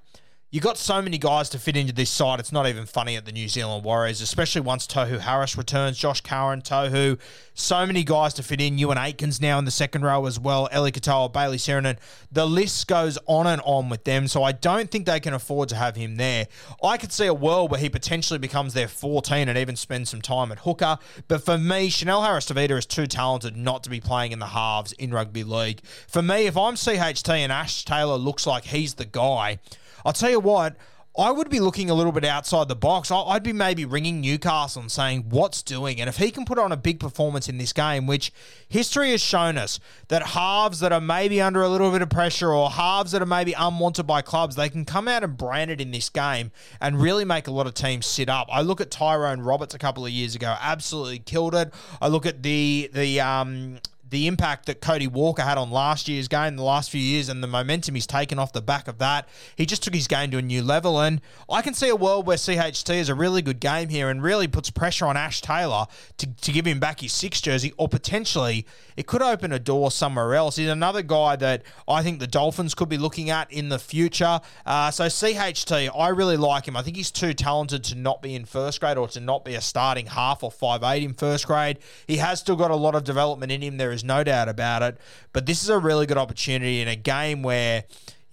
you 0.56 0.62
got 0.62 0.78
so 0.78 1.02
many 1.02 1.18
guys 1.18 1.50
to 1.50 1.60
fit 1.60 1.76
into 1.76 1.92
this 1.92 2.10
side. 2.10 2.40
It's 2.40 2.54
not 2.54 2.66
even 2.66 2.86
funny 2.86 3.18
at 3.18 3.26
the 3.26 3.34
New 3.34 3.50
Zealand 3.50 3.84
Warriors, 3.84 4.22
especially 4.22 4.62
once 4.62 4.88
Tohu 4.88 5.20
Harris 5.20 5.58
returns. 5.58 5.98
Josh 5.98 6.22
Curran, 6.22 6.62
Tohu, 6.62 7.20
so 7.54 7.86
many 7.86 8.06
guys 8.06 8.34
to 8.36 8.42
fit 8.42 8.62
in. 8.62 8.78
Euan 8.78 8.96
Aitken's 8.96 9.42
now 9.42 9.60
in 9.60 9.66
the 9.66 9.70
second 9.70 10.04
row 10.04 10.26
as 10.26 10.40
well. 10.40 10.70
Eli 10.74 10.92
Katoa, 10.92 11.34
Bayley 11.34 11.58
Sironen. 11.58 11.98
The 12.32 12.48
list 12.48 12.88
goes 12.88 13.18
on 13.26 13.48
and 13.48 13.62
on 13.66 13.90
with 13.90 14.06
them. 14.06 14.30
So 14.30 14.44
I 14.44 14.54
don't 14.54 14.90
think 14.90 15.06
they 15.06 15.20
can 15.20 15.34
afford 15.34 15.68
to 15.70 15.76
have 15.76 15.98
him 15.98 16.16
there. 16.16 16.48
I 16.82 16.96
could 16.96 17.12
see 17.12 17.26
a 17.26 17.34
world 17.34 17.70
where 17.70 17.82
he 17.82 17.90
potentially 17.90 18.40
becomes 18.40 18.74
their 18.74 18.88
14 18.88 19.50
and 19.50 19.58
even 19.58 19.76
spends 19.76 20.10
some 20.10 20.22
time 20.22 20.54
at 20.54 20.60
hooker. 20.60 21.00
But 21.28 21.44
for 21.44 21.58
me, 21.58 21.90
Chanel 21.90 22.24
Harris 22.24 22.46
Tavita 22.46 22.78
is 22.78 22.86
too 22.86 23.08
talented 23.08 23.58
not 23.58 23.84
to 23.84 23.90
be 23.90 24.00
playing 24.00 24.32
in 24.32 24.40
the 24.40 24.46
halves 24.46 24.94
in 24.94 25.12
rugby 25.12 25.44
league. 25.44 25.82
For 26.08 26.22
me, 26.22 26.46
if 26.46 26.56
I'm 26.56 26.76
CHT 26.76 27.28
and 27.28 27.52
Ash 27.52 27.84
Taylor 27.84 28.16
looks 28.16 28.48
like 28.48 28.64
he's 28.64 28.94
the 28.94 29.04
guy. 29.04 29.60
I'll 30.06 30.14
tell 30.14 30.30
you 30.30 30.40
what, 30.40 30.78
I 31.18 31.32
would 31.32 31.50
be 31.50 31.62
looking 31.62 31.90
a 31.90 31.94
little 31.94 32.12
bit 32.12 32.26
outside 32.26 32.68
the 32.68 32.76
box. 32.76 33.10
I'd 33.10 33.42
be 33.42 33.54
maybe 33.54 33.86
ringing 33.86 34.20
Newcastle 34.20 34.82
and 34.82 34.92
saying, 34.92 35.28
what's 35.30 35.64
doing? 35.64 36.02
And 36.02 36.10
if 36.10 36.18
he 36.18 36.30
can 36.30 36.44
put 36.44 36.60
on 36.60 36.74
a 36.74 36.78
big 36.78 37.00
performance 37.00 37.48
in 37.48 37.58
this 37.58 37.72
game, 37.72 38.06
which 38.06 38.34
history 38.68 39.12
has 39.12 39.22
shown 39.22 39.58
us 39.58 39.80
that 40.10 40.28
halves 40.28 40.82
that 40.82 40.92
are 40.92 41.00
maybe 41.00 41.42
under 41.42 41.62
a 41.62 41.70
little 41.70 41.90
bit 41.90 42.02
of 42.02 42.10
pressure 42.10 42.52
or 42.52 42.70
halves 42.70 43.14
that 43.14 43.22
are 43.22 43.28
maybe 43.28 43.54
unwanted 43.54 44.06
by 44.06 44.22
clubs, 44.22 44.58
they 44.58 44.68
can 44.68 44.84
come 44.84 45.08
out 45.08 45.24
and 45.24 45.38
brand 45.38 45.72
it 45.72 45.80
in 45.80 45.92
this 45.92 46.10
game 46.10 46.52
and 46.82 47.02
really 47.02 47.24
make 47.24 47.48
a 47.48 47.52
lot 47.52 47.66
of 47.66 47.74
teams 47.74 48.06
sit 48.06 48.28
up. 48.28 48.50
I 48.52 48.62
look 48.62 48.82
at 48.82 48.92
Tyrone 48.92 49.40
Roberts 49.40 49.74
a 49.74 49.80
couple 49.80 50.06
of 50.06 50.12
years 50.12 50.36
ago, 50.36 50.54
absolutely 50.60 51.20
killed 51.20 51.56
it. 51.56 51.74
I 52.02 52.10
look 52.10 52.26
at 52.26 52.44
the 52.44 52.90
the 52.94 53.22
um 53.22 53.78
the 54.16 54.28
impact 54.28 54.66
that 54.68 54.80
Cody 54.80 55.08
Walker 55.08 55.42
had 55.42 55.58
on 55.58 55.72
last 55.72 56.08
year's 56.08 56.30
game, 56.30 56.56
the 56.56 56.64
last 56.64 56.90
few 56.90 57.02
years, 57.02 57.28
and 57.28 57.44
the 57.44 57.48
momentum 57.48 57.96
he's 57.96 58.08
taken 58.08 58.40
off 58.40 58.54
the 58.54 58.62
back 58.62 58.88
of 58.88 58.98
that. 59.00 59.28
He 59.58 59.66
just 59.66 59.84
took 59.84 59.94
his 59.94 60.08
game 60.08 60.32
to 60.32 60.38
a 60.38 60.42
new 60.42 60.64
level. 60.64 61.02
And 61.02 61.20
I 61.50 61.62
can 61.62 61.74
see 61.74 61.90
a 61.90 61.98
world 61.98 62.26
where 62.26 62.38
CHT 62.38 62.96
is 62.96 63.10
a 63.10 63.16
really 63.16 63.42
good 63.42 63.60
game 63.60 63.90
here 63.90 64.10
and 64.10 64.24
really 64.24 64.48
puts 64.48 64.70
pressure 64.70 65.06
on 65.06 65.18
Ash 65.18 65.42
Taylor 65.42 65.88
to, 66.18 66.28
to 66.28 66.52
give 66.54 66.66
him 66.66 66.80
back 66.80 67.02
his 67.02 67.12
six 67.12 67.42
jersey, 67.42 67.74
or 67.76 67.90
potentially 67.90 68.66
it 68.96 69.06
could 69.06 69.22
open 69.22 69.52
a 69.52 69.60
door 69.60 69.92
somewhere 69.92 70.34
else. 70.34 70.56
He's 70.56 70.70
another 70.70 71.02
guy 71.02 71.36
that 71.36 71.64
I 71.86 72.02
think 72.02 72.22
the 72.22 72.28
Dolphins 72.28 72.74
could 72.74 72.88
be 72.88 72.98
looking 72.98 73.30
at 73.30 73.52
in 73.52 73.68
the 73.68 73.80
future. 73.80 74.40
Uh, 74.66 74.92
so 74.92 75.08
CHT, 75.08 75.90
I 75.94 76.08
really 76.08 76.38
like 76.38 76.70
him. 76.70 76.78
I 76.78 76.84
think 76.84 76.96
he's 76.96 77.12
too 77.12 77.34
talented 77.34 77.84
to 77.86 77.96
not 77.96 78.22
be 78.22 78.34
in 78.34 78.46
first 78.46 78.80
grade 78.80 78.98
or 78.98 79.10
to 79.10 79.20
not 79.20 79.44
be 79.44 79.56
a 79.56 79.62
starting 79.62 80.06
half 80.06 80.42
or 80.42 80.52
five 80.52 80.84
eight 80.84 81.04
in 81.04 81.14
first 81.14 81.48
grade. 81.48 81.80
He 82.08 82.16
has 82.16 82.40
still 82.40 82.56
got 82.56 82.72
a 82.72 82.78
lot 82.78 82.96
of 82.96 83.04
development 83.04 83.52
in 83.52 83.62
him. 83.62 83.76
There 83.76 83.92
is 83.92 84.05
no 84.06 84.24
doubt 84.24 84.50
about 84.50 84.82
it. 84.84 84.98
But 85.34 85.46
this 85.46 85.64
is 85.64 85.70
a 85.70 85.78
really 85.78 86.06
good 86.06 86.18
opportunity 86.18 86.82
in 86.82 86.88
a 86.88 86.96
game 86.96 87.44
where 87.44 87.84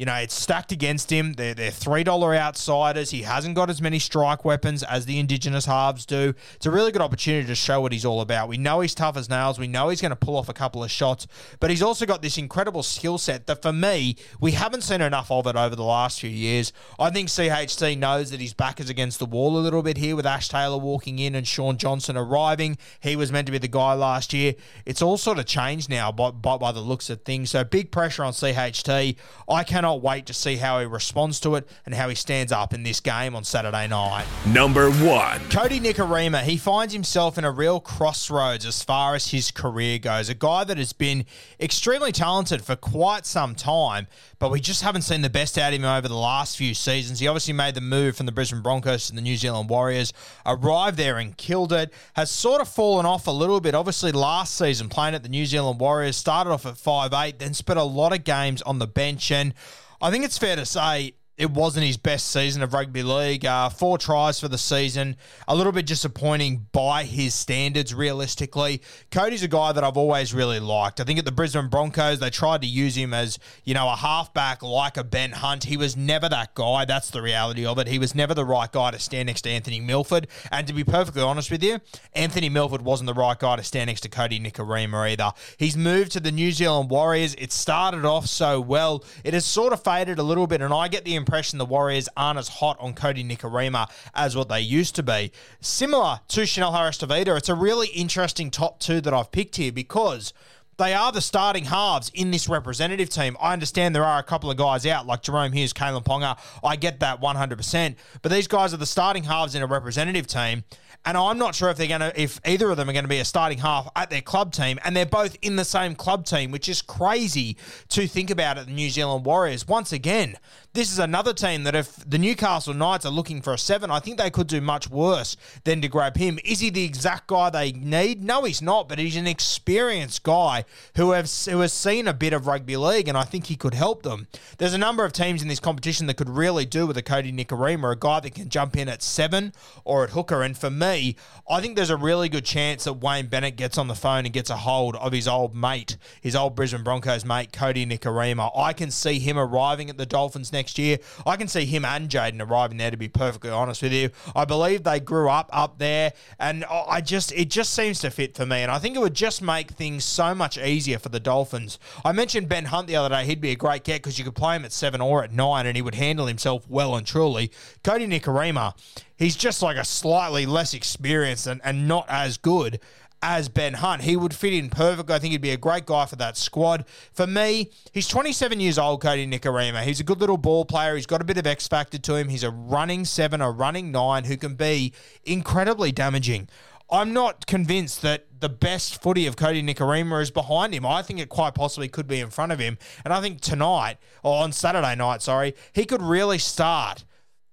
you 0.03 0.07
know, 0.07 0.17
it's 0.17 0.35
stacked 0.35 0.73
against 0.73 1.13
him. 1.13 1.35
They're, 1.35 1.55
they're 1.55 1.71
$3 1.71 2.37
outsiders. 2.37 3.11
He 3.11 3.23
hasn't 3.23 3.55
got 3.55 3.71
as 3.71 3.81
many 3.81 4.01
strike 4.01 4.45
weapons 4.45 4.83
as 4.83 5.07
the 5.07 5.21
Indigenous 5.21 5.65
halves 5.65 6.05
do. 6.05 6.35
It's 6.57 6.67
a 6.67 6.73
really 6.73 6.91
good 6.91 7.01
opportunity 7.01 7.47
to 7.47 7.55
show 7.55 7.81
what 7.81 7.93
he's 7.93 8.05
all 8.05 8.21
about. 8.21 8.49
We 8.49 8.59
know 8.59 8.81
he's 8.81 8.97
tough 8.97 9.17
as 9.17 9.31
nails. 9.31 9.61
We 9.61 9.69
know 9.69 9.91
he's 9.91 10.01
going 10.01 10.11
to 10.11 10.17
pull 10.17 10.35
off 10.35 10.49
a 10.49 10.53
couple 10.53 10.83
of 10.83 10.91
shots, 10.91 11.29
but 11.61 11.71
he's 11.71 11.85
also 11.85 12.05
got 12.05 12.21
this 12.21 12.37
incredible 12.37 12.83
skill 12.83 13.17
set 13.17 13.47
that 13.47 13.63
for 13.63 13.73
me, 13.73 14.17
we 14.41 14.51
haven't 14.51 14.81
seen 14.81 15.03
enough 15.03 15.31
of 15.31 15.47
it 15.47 15.55
over 15.55 15.77
the 15.77 15.85
last 15.85 16.19
few 16.19 16.31
years. 16.31 16.73
I 16.99 17.11
think 17.11 17.29
CHT 17.29 17.97
knows 17.97 18.33
that 18.33 18.41
his 18.41 18.55
back 18.55 18.81
is 18.81 18.91
against 18.91 19.21
the 19.21 19.27
wall 19.27 19.57
a 19.57 19.61
little 19.61 19.85
bit 19.85 19.99
here 19.99 20.17
with 20.17 20.27
Ash 20.27 20.49
Taylor 20.49 20.79
walking 20.79 21.21
in 21.21 21.37
and 21.37 21.47
Shaun 21.47 21.77
Johnson 21.77 22.17
arriving. 22.17 22.77
He 22.99 23.15
was 23.15 23.31
meant 23.31 23.47
to 23.47 23.53
be 23.53 23.59
the 23.59 23.69
guy 23.69 23.95
last 23.95 24.33
year. 24.33 24.55
It's 24.85 25.01
all 25.01 25.17
sort 25.17 25.39
of 25.39 25.47
changed 25.47 25.89
now 25.89 26.11
by, 26.11 26.33
by, 26.33 26.57
by 26.57 26.73
the 26.73 26.81
looks 26.81 27.09
of 27.09 27.23
things. 27.23 27.51
So 27.51 27.63
big 27.63 27.93
pressure 27.93 28.25
on 28.25 28.33
CHT. 28.33 29.15
I 29.49 29.63
cannot 29.63 29.92
cannot 29.93 30.03
wait 30.03 30.27
to 30.27 30.35
see 30.35 30.57
how 30.57 30.81
he 30.81 30.87
responds 30.87 31.39
to 31.41 31.55
it 31.55 31.69
and 31.85 31.95
how 31.95 32.09
he 32.09 32.15
stands 32.15 32.51
up 32.51 32.73
in 32.73 32.83
this 32.83 33.01
game 33.01 33.35
on 33.35 33.45
Saturday 33.45 33.87
night. 33.87 34.25
Number 34.47 34.91
one. 34.91 35.41
Kodi 35.51 35.81
Nikorima, 35.81 36.43
he 36.43 36.57
finds 36.57 36.95
himself 36.95 37.37
in 37.37 37.45
a 37.45 37.51
real 37.51 37.79
crossroads 37.81 38.65
as 38.65 38.83
far 38.83 39.15
as 39.15 39.29
his 39.29 39.51
career 39.51 39.99
goes. 39.99 40.29
A 40.29 40.35
guy 40.35 40.65
that 40.65 40.79
has 40.79 40.93
been 40.93 41.27
extremely 41.61 42.13
talented 42.13 42.63
for 42.63 42.77
quite 42.77 43.27
some 43.27 43.55
time, 43.55 44.07
but 44.39 44.51
we 44.51 44.61
just 44.61 44.83
haven't 44.83 45.03
seen 45.03 45.21
the 45.21 45.31
best 45.31 45.59
out 45.59 45.73
of 45.73 45.79
him 45.79 45.85
over 45.85 46.09
the 46.09 46.15
last 46.15 46.57
few 46.57 46.75
seasons. 46.75 47.21
He 47.21 47.29
obviously 47.29 47.53
made 47.53 47.75
the 47.75 47.81
move 47.81 48.17
from 48.17 48.27
the 48.27 48.33
Brisbane 48.33 48.63
Broncos 48.63 49.09
to 49.09 49.15
the 49.15 49.21
New 49.21 49.37
Zealand 49.37 49.69
Warriors, 49.69 50.13
arrived 50.47 50.97
there 50.97 51.19
and 51.19 51.37
killed 51.37 51.73
it, 51.73 51.93
has 52.15 52.31
sort 52.31 52.61
of 52.61 52.69
fallen 52.69 53.05
off 53.05 53.27
a 53.27 53.31
little 53.31 53.61
bit. 53.61 53.75
Obviously, 53.75 54.13
last 54.13 54.57
season 54.57 54.89
playing 54.89 55.15
at 55.15 55.23
the 55.23 55.29
New 55.29 55.45
Zealand 55.45 55.81
Warriors, 55.81 56.17
started 56.17 56.51
off 56.51 56.67
at 56.67 56.79
five 56.79 57.13
eight, 57.13 57.39
then 57.39 57.55
spent 57.55 57.79
a 57.79 57.85
lot 57.85 58.13
of 58.13 58.25
games 58.25 58.63
on 58.63 58.79
the 58.79 58.87
bench 58.87 59.31
and 59.31 59.55
I 60.03 60.11
think 60.11 60.25
it's 60.25 60.37
fair 60.37 60.57
to 60.57 60.67
say 60.67 61.15
it 61.39 61.51
wasn't 61.51 61.87
his 61.87 61.97
best 61.97 62.31
season 62.31 62.63
of 62.63 62.75
rugby 62.75 63.03
league. 63.03 63.47
Uh, 63.47 63.69
four 63.69 63.97
tries 63.97 64.39
for 64.39 64.49
the 64.49 64.59
season, 64.59 65.17
a 65.49 65.57
little 65.57 65.73
bit 65.73 65.87
disappointing 65.87 66.67
by 66.73 67.05
his 67.05 67.35
standards, 67.35 67.95
realistically. 67.95 68.83
Kodi's 69.11 69.43
a 69.43 69.49
guy 69.49 69.73
that 69.73 69.83
I've 69.83 69.97
always 69.97 70.35
really 70.35 70.61
liked. 70.61 71.01
I 71.01 71.05
think 71.05 71.19
at 71.19 71.25
the 71.25 71.33
Brisbane 71.33 71.69
Broncos, 71.69 72.21
they 72.21 72.29
tried 72.31 72.61
to 72.61 72.67
use 72.67 72.97
him 72.97 73.15
as, 73.15 73.39
you 73.65 73.73
know, 73.73 73.89
a 73.89 73.97
halfback 73.97 74.63
like 74.63 74.97
a 74.97 75.05
Ben 75.05 75.33
Hunt. 75.33 75.65
He 75.65 75.77
was 75.77 75.97
never 75.97 76.29
that 76.29 76.55
guy. 76.55 76.85
That's 76.85 77.11
the 77.11 77.23
reality 77.23 77.65
of 77.65 77.79
it. 77.79 77.89
He 77.89 77.99
was 77.99 78.15
never 78.15 78.35
the 78.35 78.45
right 78.45 78.71
guy 78.71 78.91
to 78.91 78.99
stand 78.99 79.29
next 79.29 79.43
to 79.43 79.51
Anthony 79.51 79.81
Milford. 79.81 80.29
And 80.51 80.67
to 80.67 80.75
be 80.75 80.85
perfectly 80.85 81.23
honest 81.23 81.51
with 81.51 81.65
you, 81.65 81.81
Anthony 82.13 82.51
Milford 82.51 82.83
wasn't 82.83 83.07
the 83.07 83.15
right 83.15 83.39
guy 83.39 83.57
to 83.57 83.63
stand 83.63 83.89
next 83.89 84.03
to 84.03 84.11
Kodi 84.11 84.41
Nikorima 84.45 85.11
either. 85.11 85.33
He's 85.57 85.79
moved 85.79 86.13
to 86.13 86.21
the 86.21 86.31
New 86.31 86.53
Zealand 86.53 86.91
Warriors. 86.91 87.35
It 87.37 87.53
started 87.53 88.05
off 88.05 88.27
so 88.27 88.61
well. 88.61 89.03
It 89.25 89.33
has 89.33 89.47
sort 89.47 89.73
of 89.73 89.83
faded 89.83 90.19
a 90.19 90.23
little 90.23 90.47
bit, 90.47 90.61
and 90.61 90.75
I 90.75 90.89
get 90.89 91.05
the 91.05 91.22
impression 91.23 91.59
the 91.59 91.65
Warriors 91.65 92.09
aren't 92.17 92.39
as 92.39 92.49
hot 92.49 92.77
on 92.81 92.95
Kodi 92.95 93.25
Nikorima 93.25 93.89
as 94.15 94.35
what 94.35 94.49
they 94.49 94.61
used 94.61 94.97
to 94.97 95.03
be. 95.05 95.31
Similar 95.61 96.21
to 96.29 96.45
Chanel 96.45 96.73
Harris 96.73 96.99
Tavita, 96.99 97.37
it's 97.37 97.49
a 97.49 97.55
really 97.55 97.89
interesting 97.89 98.51
top 98.51 98.81
two 98.81 99.01
that 99.01 99.15
I've 99.15 99.31
picked 99.31 99.57
here 99.57 99.71
because 99.71 100.33
they 100.79 100.95
are 100.95 101.13
the 101.13 101.21
starting 101.21 101.67
halves 101.67 102.11
in 102.13 102.33
this 102.33 102.49
representative 102.49 103.09
team. 103.09 103.37
I 103.41 103.53
understand 103.53 103.95
there 103.95 104.05
are 104.05 104.19
a 104.19 104.25
couple 104.25 104.51
of 104.51 104.57
guys 104.57 104.85
out, 104.85 105.07
like 105.07 105.23
Jahrome 105.23 105.55
Hughes, 105.55 105.73
Kalyn 105.73 106.05
Ponga. 106.05 106.37
I 106.65 106.75
get 106.75 106.99
that 107.01 107.21
100%. 107.21 107.95
But 108.21 108.33
these 108.33 108.49
guys 108.49 108.75
are 108.75 108.79
the 108.79 108.87
starting 108.87 109.25
halves 109.25 109.55
in 109.55 109.63
a 109.63 109.67
representative 109.67 110.27
team. 110.27 110.65
And 111.05 111.17
I'm 111.17 111.37
not 111.37 111.55
sure 111.55 111.69
if 111.69 111.77
they're 111.77 111.89
going 111.89 112.01
to, 112.01 112.21
if 112.21 112.41
either 112.47 112.71
of 112.71 112.77
them 112.77 112.89
are 112.89 112.93
going 112.93 113.05
to 113.05 113.09
be 113.09 113.19
a 113.19 113.25
starting 113.25 113.59
half 113.59 113.91
at 113.97 114.09
their 114.09 114.21
club 114.21 114.53
team, 114.53 114.79
and 114.85 114.95
they're 114.95 115.05
both 115.05 115.37
in 115.43 115.57
the 115.57 115.65
same 115.65 115.97
club 115.97 116.25
team, 116.25 116.53
which 116.53 116.69
is 116.69 116.81
crazy 116.81 117.57
to 117.89 118.07
think 118.07 118.31
about 118.31 118.57
at 118.57 118.67
the 118.67 118.73
New 118.73 118.89
Zealand 118.89 119.25
Warriors. 119.25 119.67
Once 119.67 119.93
again, 119.93 120.37
this 120.75 120.93
is 120.93 121.01
another 121.01 121.35
team 121.35 121.65
that 121.65 121.75
if 121.75 121.97
the 122.09 122.19
Newcastle 122.19 122.73
Knights 122.73 123.05
are 123.05 123.11
looking 123.11 123.43
for 123.43 123.53
a 123.53 123.59
seven, 123.59 123.91
I 123.91 123.99
think 123.99 124.17
they 124.17 124.31
could 124.31 124.47
do 124.47 124.61
much 124.61 124.89
worse 124.89 125.37
than 125.65 125.83
to 125.83 125.89
grab 125.89 126.17
him. 126.17 126.39
Is 126.45 126.61
he 126.61 126.71
the 126.71 126.85
exact 126.85 127.27
guy 127.27 127.51
they 127.51 127.73
need? 127.73 128.23
No, 128.23 128.45
he's 128.45 128.63
not, 128.63 128.89
but 128.89 128.99
he's 128.99 129.17
an 129.17 129.27
experienced 129.27 130.23
guy 130.23 130.65
who 130.97 131.11
has 131.11 131.47
who 131.47 131.61
has 131.61 131.73
seen 131.73 132.07
a 132.07 132.15
bit 132.15 132.33
of 132.33 132.47
rugby 132.47 132.77
league, 132.77 133.09
and 133.09 133.19
I 133.19 133.25
think 133.25 133.47
he 133.47 133.57
could 133.57 133.75
help 133.75 134.03
them. 134.03 134.29
There's 134.59 134.73
a 134.73 134.79
number 134.79 135.05
of 135.05 135.13
teams 135.13 135.43
in 135.43 135.49
this 135.49 135.61
competition 135.61 136.07
that 136.07 136.17
could 136.17 136.31
really 136.31 136.65
do 136.65 136.87
with 136.87 136.97
a 136.97 137.03
Kodi 137.03 137.35
Nikorima, 137.35 137.93
a 137.93 137.97
guy 137.97 138.21
that 138.21 138.35
can 138.37 138.49
jump 138.49 138.77
in 138.77 138.89
at 138.89 139.03
seven 139.03 139.53
or 139.85 140.05
at 140.05 140.11
hooker. 140.11 140.43
And 140.43 140.57
for 140.57 140.71
me, 140.71 140.92
I 140.93 141.61
think 141.61 141.77
there's 141.77 141.91
a 141.91 141.97
really 141.97 142.29
good 142.29 142.45
chance 142.45 142.85
that 142.85 142.95
Wayne 142.95 143.27
Bennett 143.27 143.57
gets 143.57 143.79
on 143.79 143.89
the 143.89 143.95
phone 143.95 144.25
and 144.25 144.33
gets 144.33 144.51
a 144.51 144.57
hold 144.57 144.97
of 144.97 145.13
his 145.13 145.27
old 145.27 145.55
mate, 145.55 145.97
his 146.21 146.37
old 146.37 146.55
Brisbane 146.55 146.83
Broncos 146.83 147.25
mate, 147.25 147.53
Kodi 147.53 147.87
Nikorima. 147.87 148.51
I 148.57 148.73
can 148.73 148.91
see 148.91 149.19
him 149.19 149.39
arriving 149.39 149.91
at 149.91 149.99
the 149.99 150.07
Dolphins 150.07 150.53
next 150.53 150.79
year. 150.79 150.99
I 151.27 151.37
can 151.37 151.49
see 151.49 151.65
him 151.65 151.85
and 151.85 152.09
Jayden 152.09 152.41
arriving 152.47 152.79
there. 152.79 152.91
To 152.91 152.97
be 152.97 153.09
perfectly 153.09 153.51
honest 153.51 153.83
with 153.83 153.93
you, 153.93 154.11
I 154.37 154.45
believe 154.45 154.85
they 154.85 155.01
grew 155.01 155.29
up 155.29 155.49
up 155.53 155.79
there, 155.79 156.13
and 156.39 156.65
I 156.65 157.01
just 157.01 157.33
it 157.33 157.49
just 157.51 157.73
seems 157.73 158.01
to 158.01 158.11
fit 158.11 158.37
for 158.37 158.47
me. 158.47 158.63
And 158.63 158.71
I 158.71 158.79
think 158.79 158.97
it 158.97 159.01
would 159.01 159.15
just 159.15 159.43
make 159.43 159.71
things 159.71 160.05
so 160.05 160.35
much 160.35 160.59
easier 160.59 160.99
for 160.99 161.09
the 161.09 161.21
Dolphins. 161.21 161.79
I 162.05 162.13
mentioned 162.13 162.49
Ben 162.49 162.67
Hunt 162.67 162.87
the 162.87 162.97
other 162.97 163.09
day. 163.09 163.25
He'd 163.25 163.41
be 163.41 163.51
a 163.51 163.57
great 163.57 163.85
get 163.85 164.03
because 164.03 164.19
you 164.19 164.25
could 164.25 164.35
play 164.35 164.57
him 164.57 164.65
at 164.65 164.73
seven 164.73 165.01
or 165.01 165.25
at 165.25 165.33
nine 165.33 165.67
and 165.67 165.77
he 165.77 165.83
would 165.83 165.95
handle 165.95 166.27
himself 166.27 166.69
well 166.69 166.95
and 166.97 167.07
truly. 167.07 167.51
Kodi 167.83 168.07
Nikorima, 168.07 168.75
he's 169.17 169.37
just 169.37 169.63
like 169.63 169.77
a 169.77 169.85
slightly 169.85 170.47
less 170.47 170.75
experienced 170.75 171.47
and, 171.47 171.61
and 171.65 171.89
not 171.89 172.07
as 172.09 172.39
good 172.39 172.81
as 173.23 173.49
Ben 173.49 173.75
Hunt. 173.75 174.03
He 174.03 174.17
would 174.17 174.35
fit 174.35 174.53
in 174.53 174.69
perfectly. 174.69 175.15
I 175.15 175.19
think 175.19 175.33
he'd 175.33 175.41
be 175.41 175.51
a 175.51 175.57
great 175.57 175.87
guy 175.87 176.07
for 176.07 176.17
that 176.17 176.37
squad. 176.37 176.85
For 177.13 177.27
me, 177.27 177.71
he's 177.93 178.09
27 178.09 178.59
years 178.59 178.79
old, 178.79 179.03
Kodi 179.03 179.31
Nikorima. 179.33 179.83
He's 179.83 180.01
a 180.01 180.05
good 180.05 180.21
little 180.21 180.37
ball 180.37 180.65
player. 180.65 180.97
He's 180.97 181.07
got 181.07 181.21
a 181.21 181.25
bit 181.25 181.39
of 181.39 181.47
X 181.47 181.69
factor 181.69 181.99
to 181.99 182.17
him. 182.17 182.29
He's 182.29 182.43
a 182.43 182.51
running 182.51 183.05
seven, 183.05 183.41
a 183.41 183.51
running 183.51 183.93
nine 183.93 184.25
who 184.25 184.37
can 184.37 184.57
be 184.57 184.93
incredibly 185.25 185.93
damaging. 185.93 186.49
I'm 186.91 187.15
not 187.15 187.47
convinced 187.47 188.03
that 188.03 188.27
the 188.41 188.51
best 188.51 189.01
footy 189.01 189.27
of 189.27 189.37
Kodi 189.37 189.63
Nikorima 189.65 190.21
is 190.21 190.31
behind 190.31 190.75
him. 190.75 190.85
I 190.85 191.01
think 191.01 191.21
it 191.21 191.31
quite 191.31 191.55
possibly 191.55 191.89
could 191.89 192.07
be 192.07 192.21
in 192.21 192.29
front 192.29 192.53
of 192.53 192.59
him. 192.59 192.77
And 193.05 193.15
I 193.15 193.21
think 193.23 193.41
tonight, 193.41 193.97
or 194.23 194.43
on 194.43 194.53
Saturday 194.53 194.95
night, 194.97 195.23
sorry, 195.23 195.55
he 195.73 195.87
could 195.87 196.03
really 196.03 196.39
start 196.39 197.05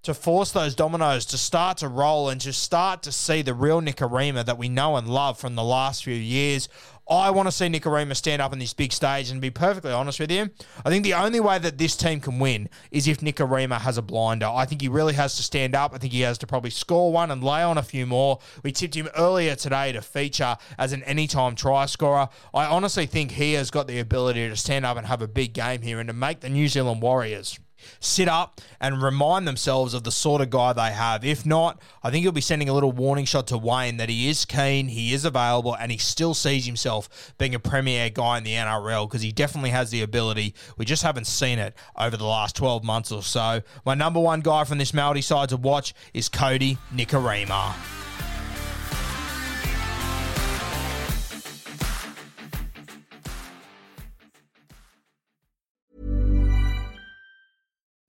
to 0.04 0.14
force 0.14 0.52
those 0.52 0.76
dominoes 0.76 1.26
to 1.26 1.38
start 1.38 1.78
to 1.78 1.88
roll 1.88 2.30
and 2.30 2.40
to 2.42 2.54
start 2.54 3.04
to 3.04 3.12
see 3.12 3.42
the 3.42 3.54
real 3.54 3.82
Nikorima 3.82 4.46
that 4.46 4.58
we 4.58 4.70
know 4.70 4.96
and 4.96 5.08
love 5.08 5.38
from 5.38 5.56
the 5.56 5.64
last 5.64 6.04
few 6.04 6.14
years. 6.14 6.70
I 7.10 7.32
want 7.32 7.48
to 7.48 7.52
see 7.52 7.66
Nikorima 7.66 8.16
stand 8.16 8.40
up 8.40 8.52
on 8.52 8.60
this 8.60 8.74
big 8.74 8.94
stage 8.94 9.32
and 9.32 9.42
be 9.42 9.50
perfectly 9.50 9.92
honest 9.92 10.20
with 10.20 10.32
you. 10.32 10.52
I 10.86 10.90
think 10.90 11.04
the 11.04 11.16
only 11.16 11.40
way 11.40 11.58
that 11.58 11.80
this 11.80 11.98
team 11.98 12.20
can 12.20 12.38
win 12.38 12.70
is 12.92 13.08
if 13.08 13.20
Nikorima 13.20 13.82
has 13.82 13.98
a 13.98 14.04
blinder. 14.04 14.46
I 14.46 14.66
think 14.66 14.82
he 14.82 14.88
really 14.88 15.16
has 15.16 15.36
to 15.38 15.44
stand 15.44 15.76
up. 15.76 15.94
I 15.94 15.98
think 15.98 16.14
he 16.14 16.22
has 16.22 16.38
to 16.38 16.48
probably 16.48 16.70
score 16.70 17.12
one 17.12 17.32
and 17.32 17.44
lay 17.44 17.64
on 17.64 17.80
a 17.80 17.84
few 17.84 18.06
more. 18.06 18.40
We 18.64 18.72
tipped 18.72 18.96
him 18.96 19.10
earlier 19.18 19.56
today 19.56 19.92
to 19.92 20.04
feature 20.04 20.56
as 20.78 20.94
an 20.94 21.04
anytime 21.04 21.56
try 21.56 21.88
scorer. 21.88 22.30
I 22.54 22.66
honestly 22.66 23.08
think 23.08 23.32
he 23.32 23.54
has 23.54 23.72
got 23.72 23.88
the 23.88 24.00
ability 24.00 24.48
to 24.48 24.56
stand 24.56 24.86
up 24.86 24.96
and 24.96 25.08
have 25.08 25.24
a 25.24 25.28
big 25.28 25.54
game 25.54 25.82
here 25.82 26.00
and 26.00 26.08
to 26.08 26.14
make 26.14 26.42
the 26.42 26.50
New 26.50 26.68
Zealand 26.68 27.02
Warriors 27.02 27.60
sit 28.00 28.28
up 28.28 28.62
and 28.80 29.02
remind 29.02 29.48
themselves 29.48 29.94
of 29.94 30.04
the 30.04 30.12
sort 30.12 30.42
of 30.42 30.50
guy 30.50 30.74
they 30.74 30.92
have. 30.92 31.24
If 31.24 31.46
not, 31.46 31.82
I 32.04 32.12
think 32.12 32.24
he'll 32.24 32.32
be 32.32 32.42
sending 32.42 32.70
a 32.70 32.74
little 32.74 32.92
warning 32.92 33.26
shot 33.26 33.48
to 33.48 33.58
Wayne 33.58 33.98
that 33.98 34.10
he 34.10 34.30
is 34.30 34.46
keen, 34.46 34.88
he 34.88 35.14
is 35.14 35.26
available, 35.26 35.76
and 35.76 35.92
he 35.92 35.98
still 35.98 36.34
sees 36.34 36.66
himself 36.66 37.34
being 37.38 37.56
a 37.56 37.60
premier 37.60 38.10
guy 38.10 38.38
in 38.38 38.44
the 38.44 38.54
NRL 38.54 39.08
because 39.08 39.22
he 39.22 39.32
definitely 39.32 39.72
has 39.72 39.92
the 39.92 40.02
ability. 40.02 40.54
We 40.78 40.86
just 40.86 41.04
haven't 41.04 41.28
seen 41.28 41.60
it 41.60 41.76
over 41.98 42.18
the 42.18 42.26
last 42.26 42.56
12 42.56 42.84
months 42.84 43.12
or 43.12 43.24
so. 43.24 43.62
My 43.86 43.96
number 43.96 44.20
one 44.20 44.42
guy 44.42 44.64
from 44.64 44.78
this 44.78 44.92
Māori 44.92 45.24
side 45.24 45.50
to 45.50 45.58
watch 45.58 45.94
is 46.14 46.30
Kodi 46.30 46.78
Nikorima. 46.94 47.99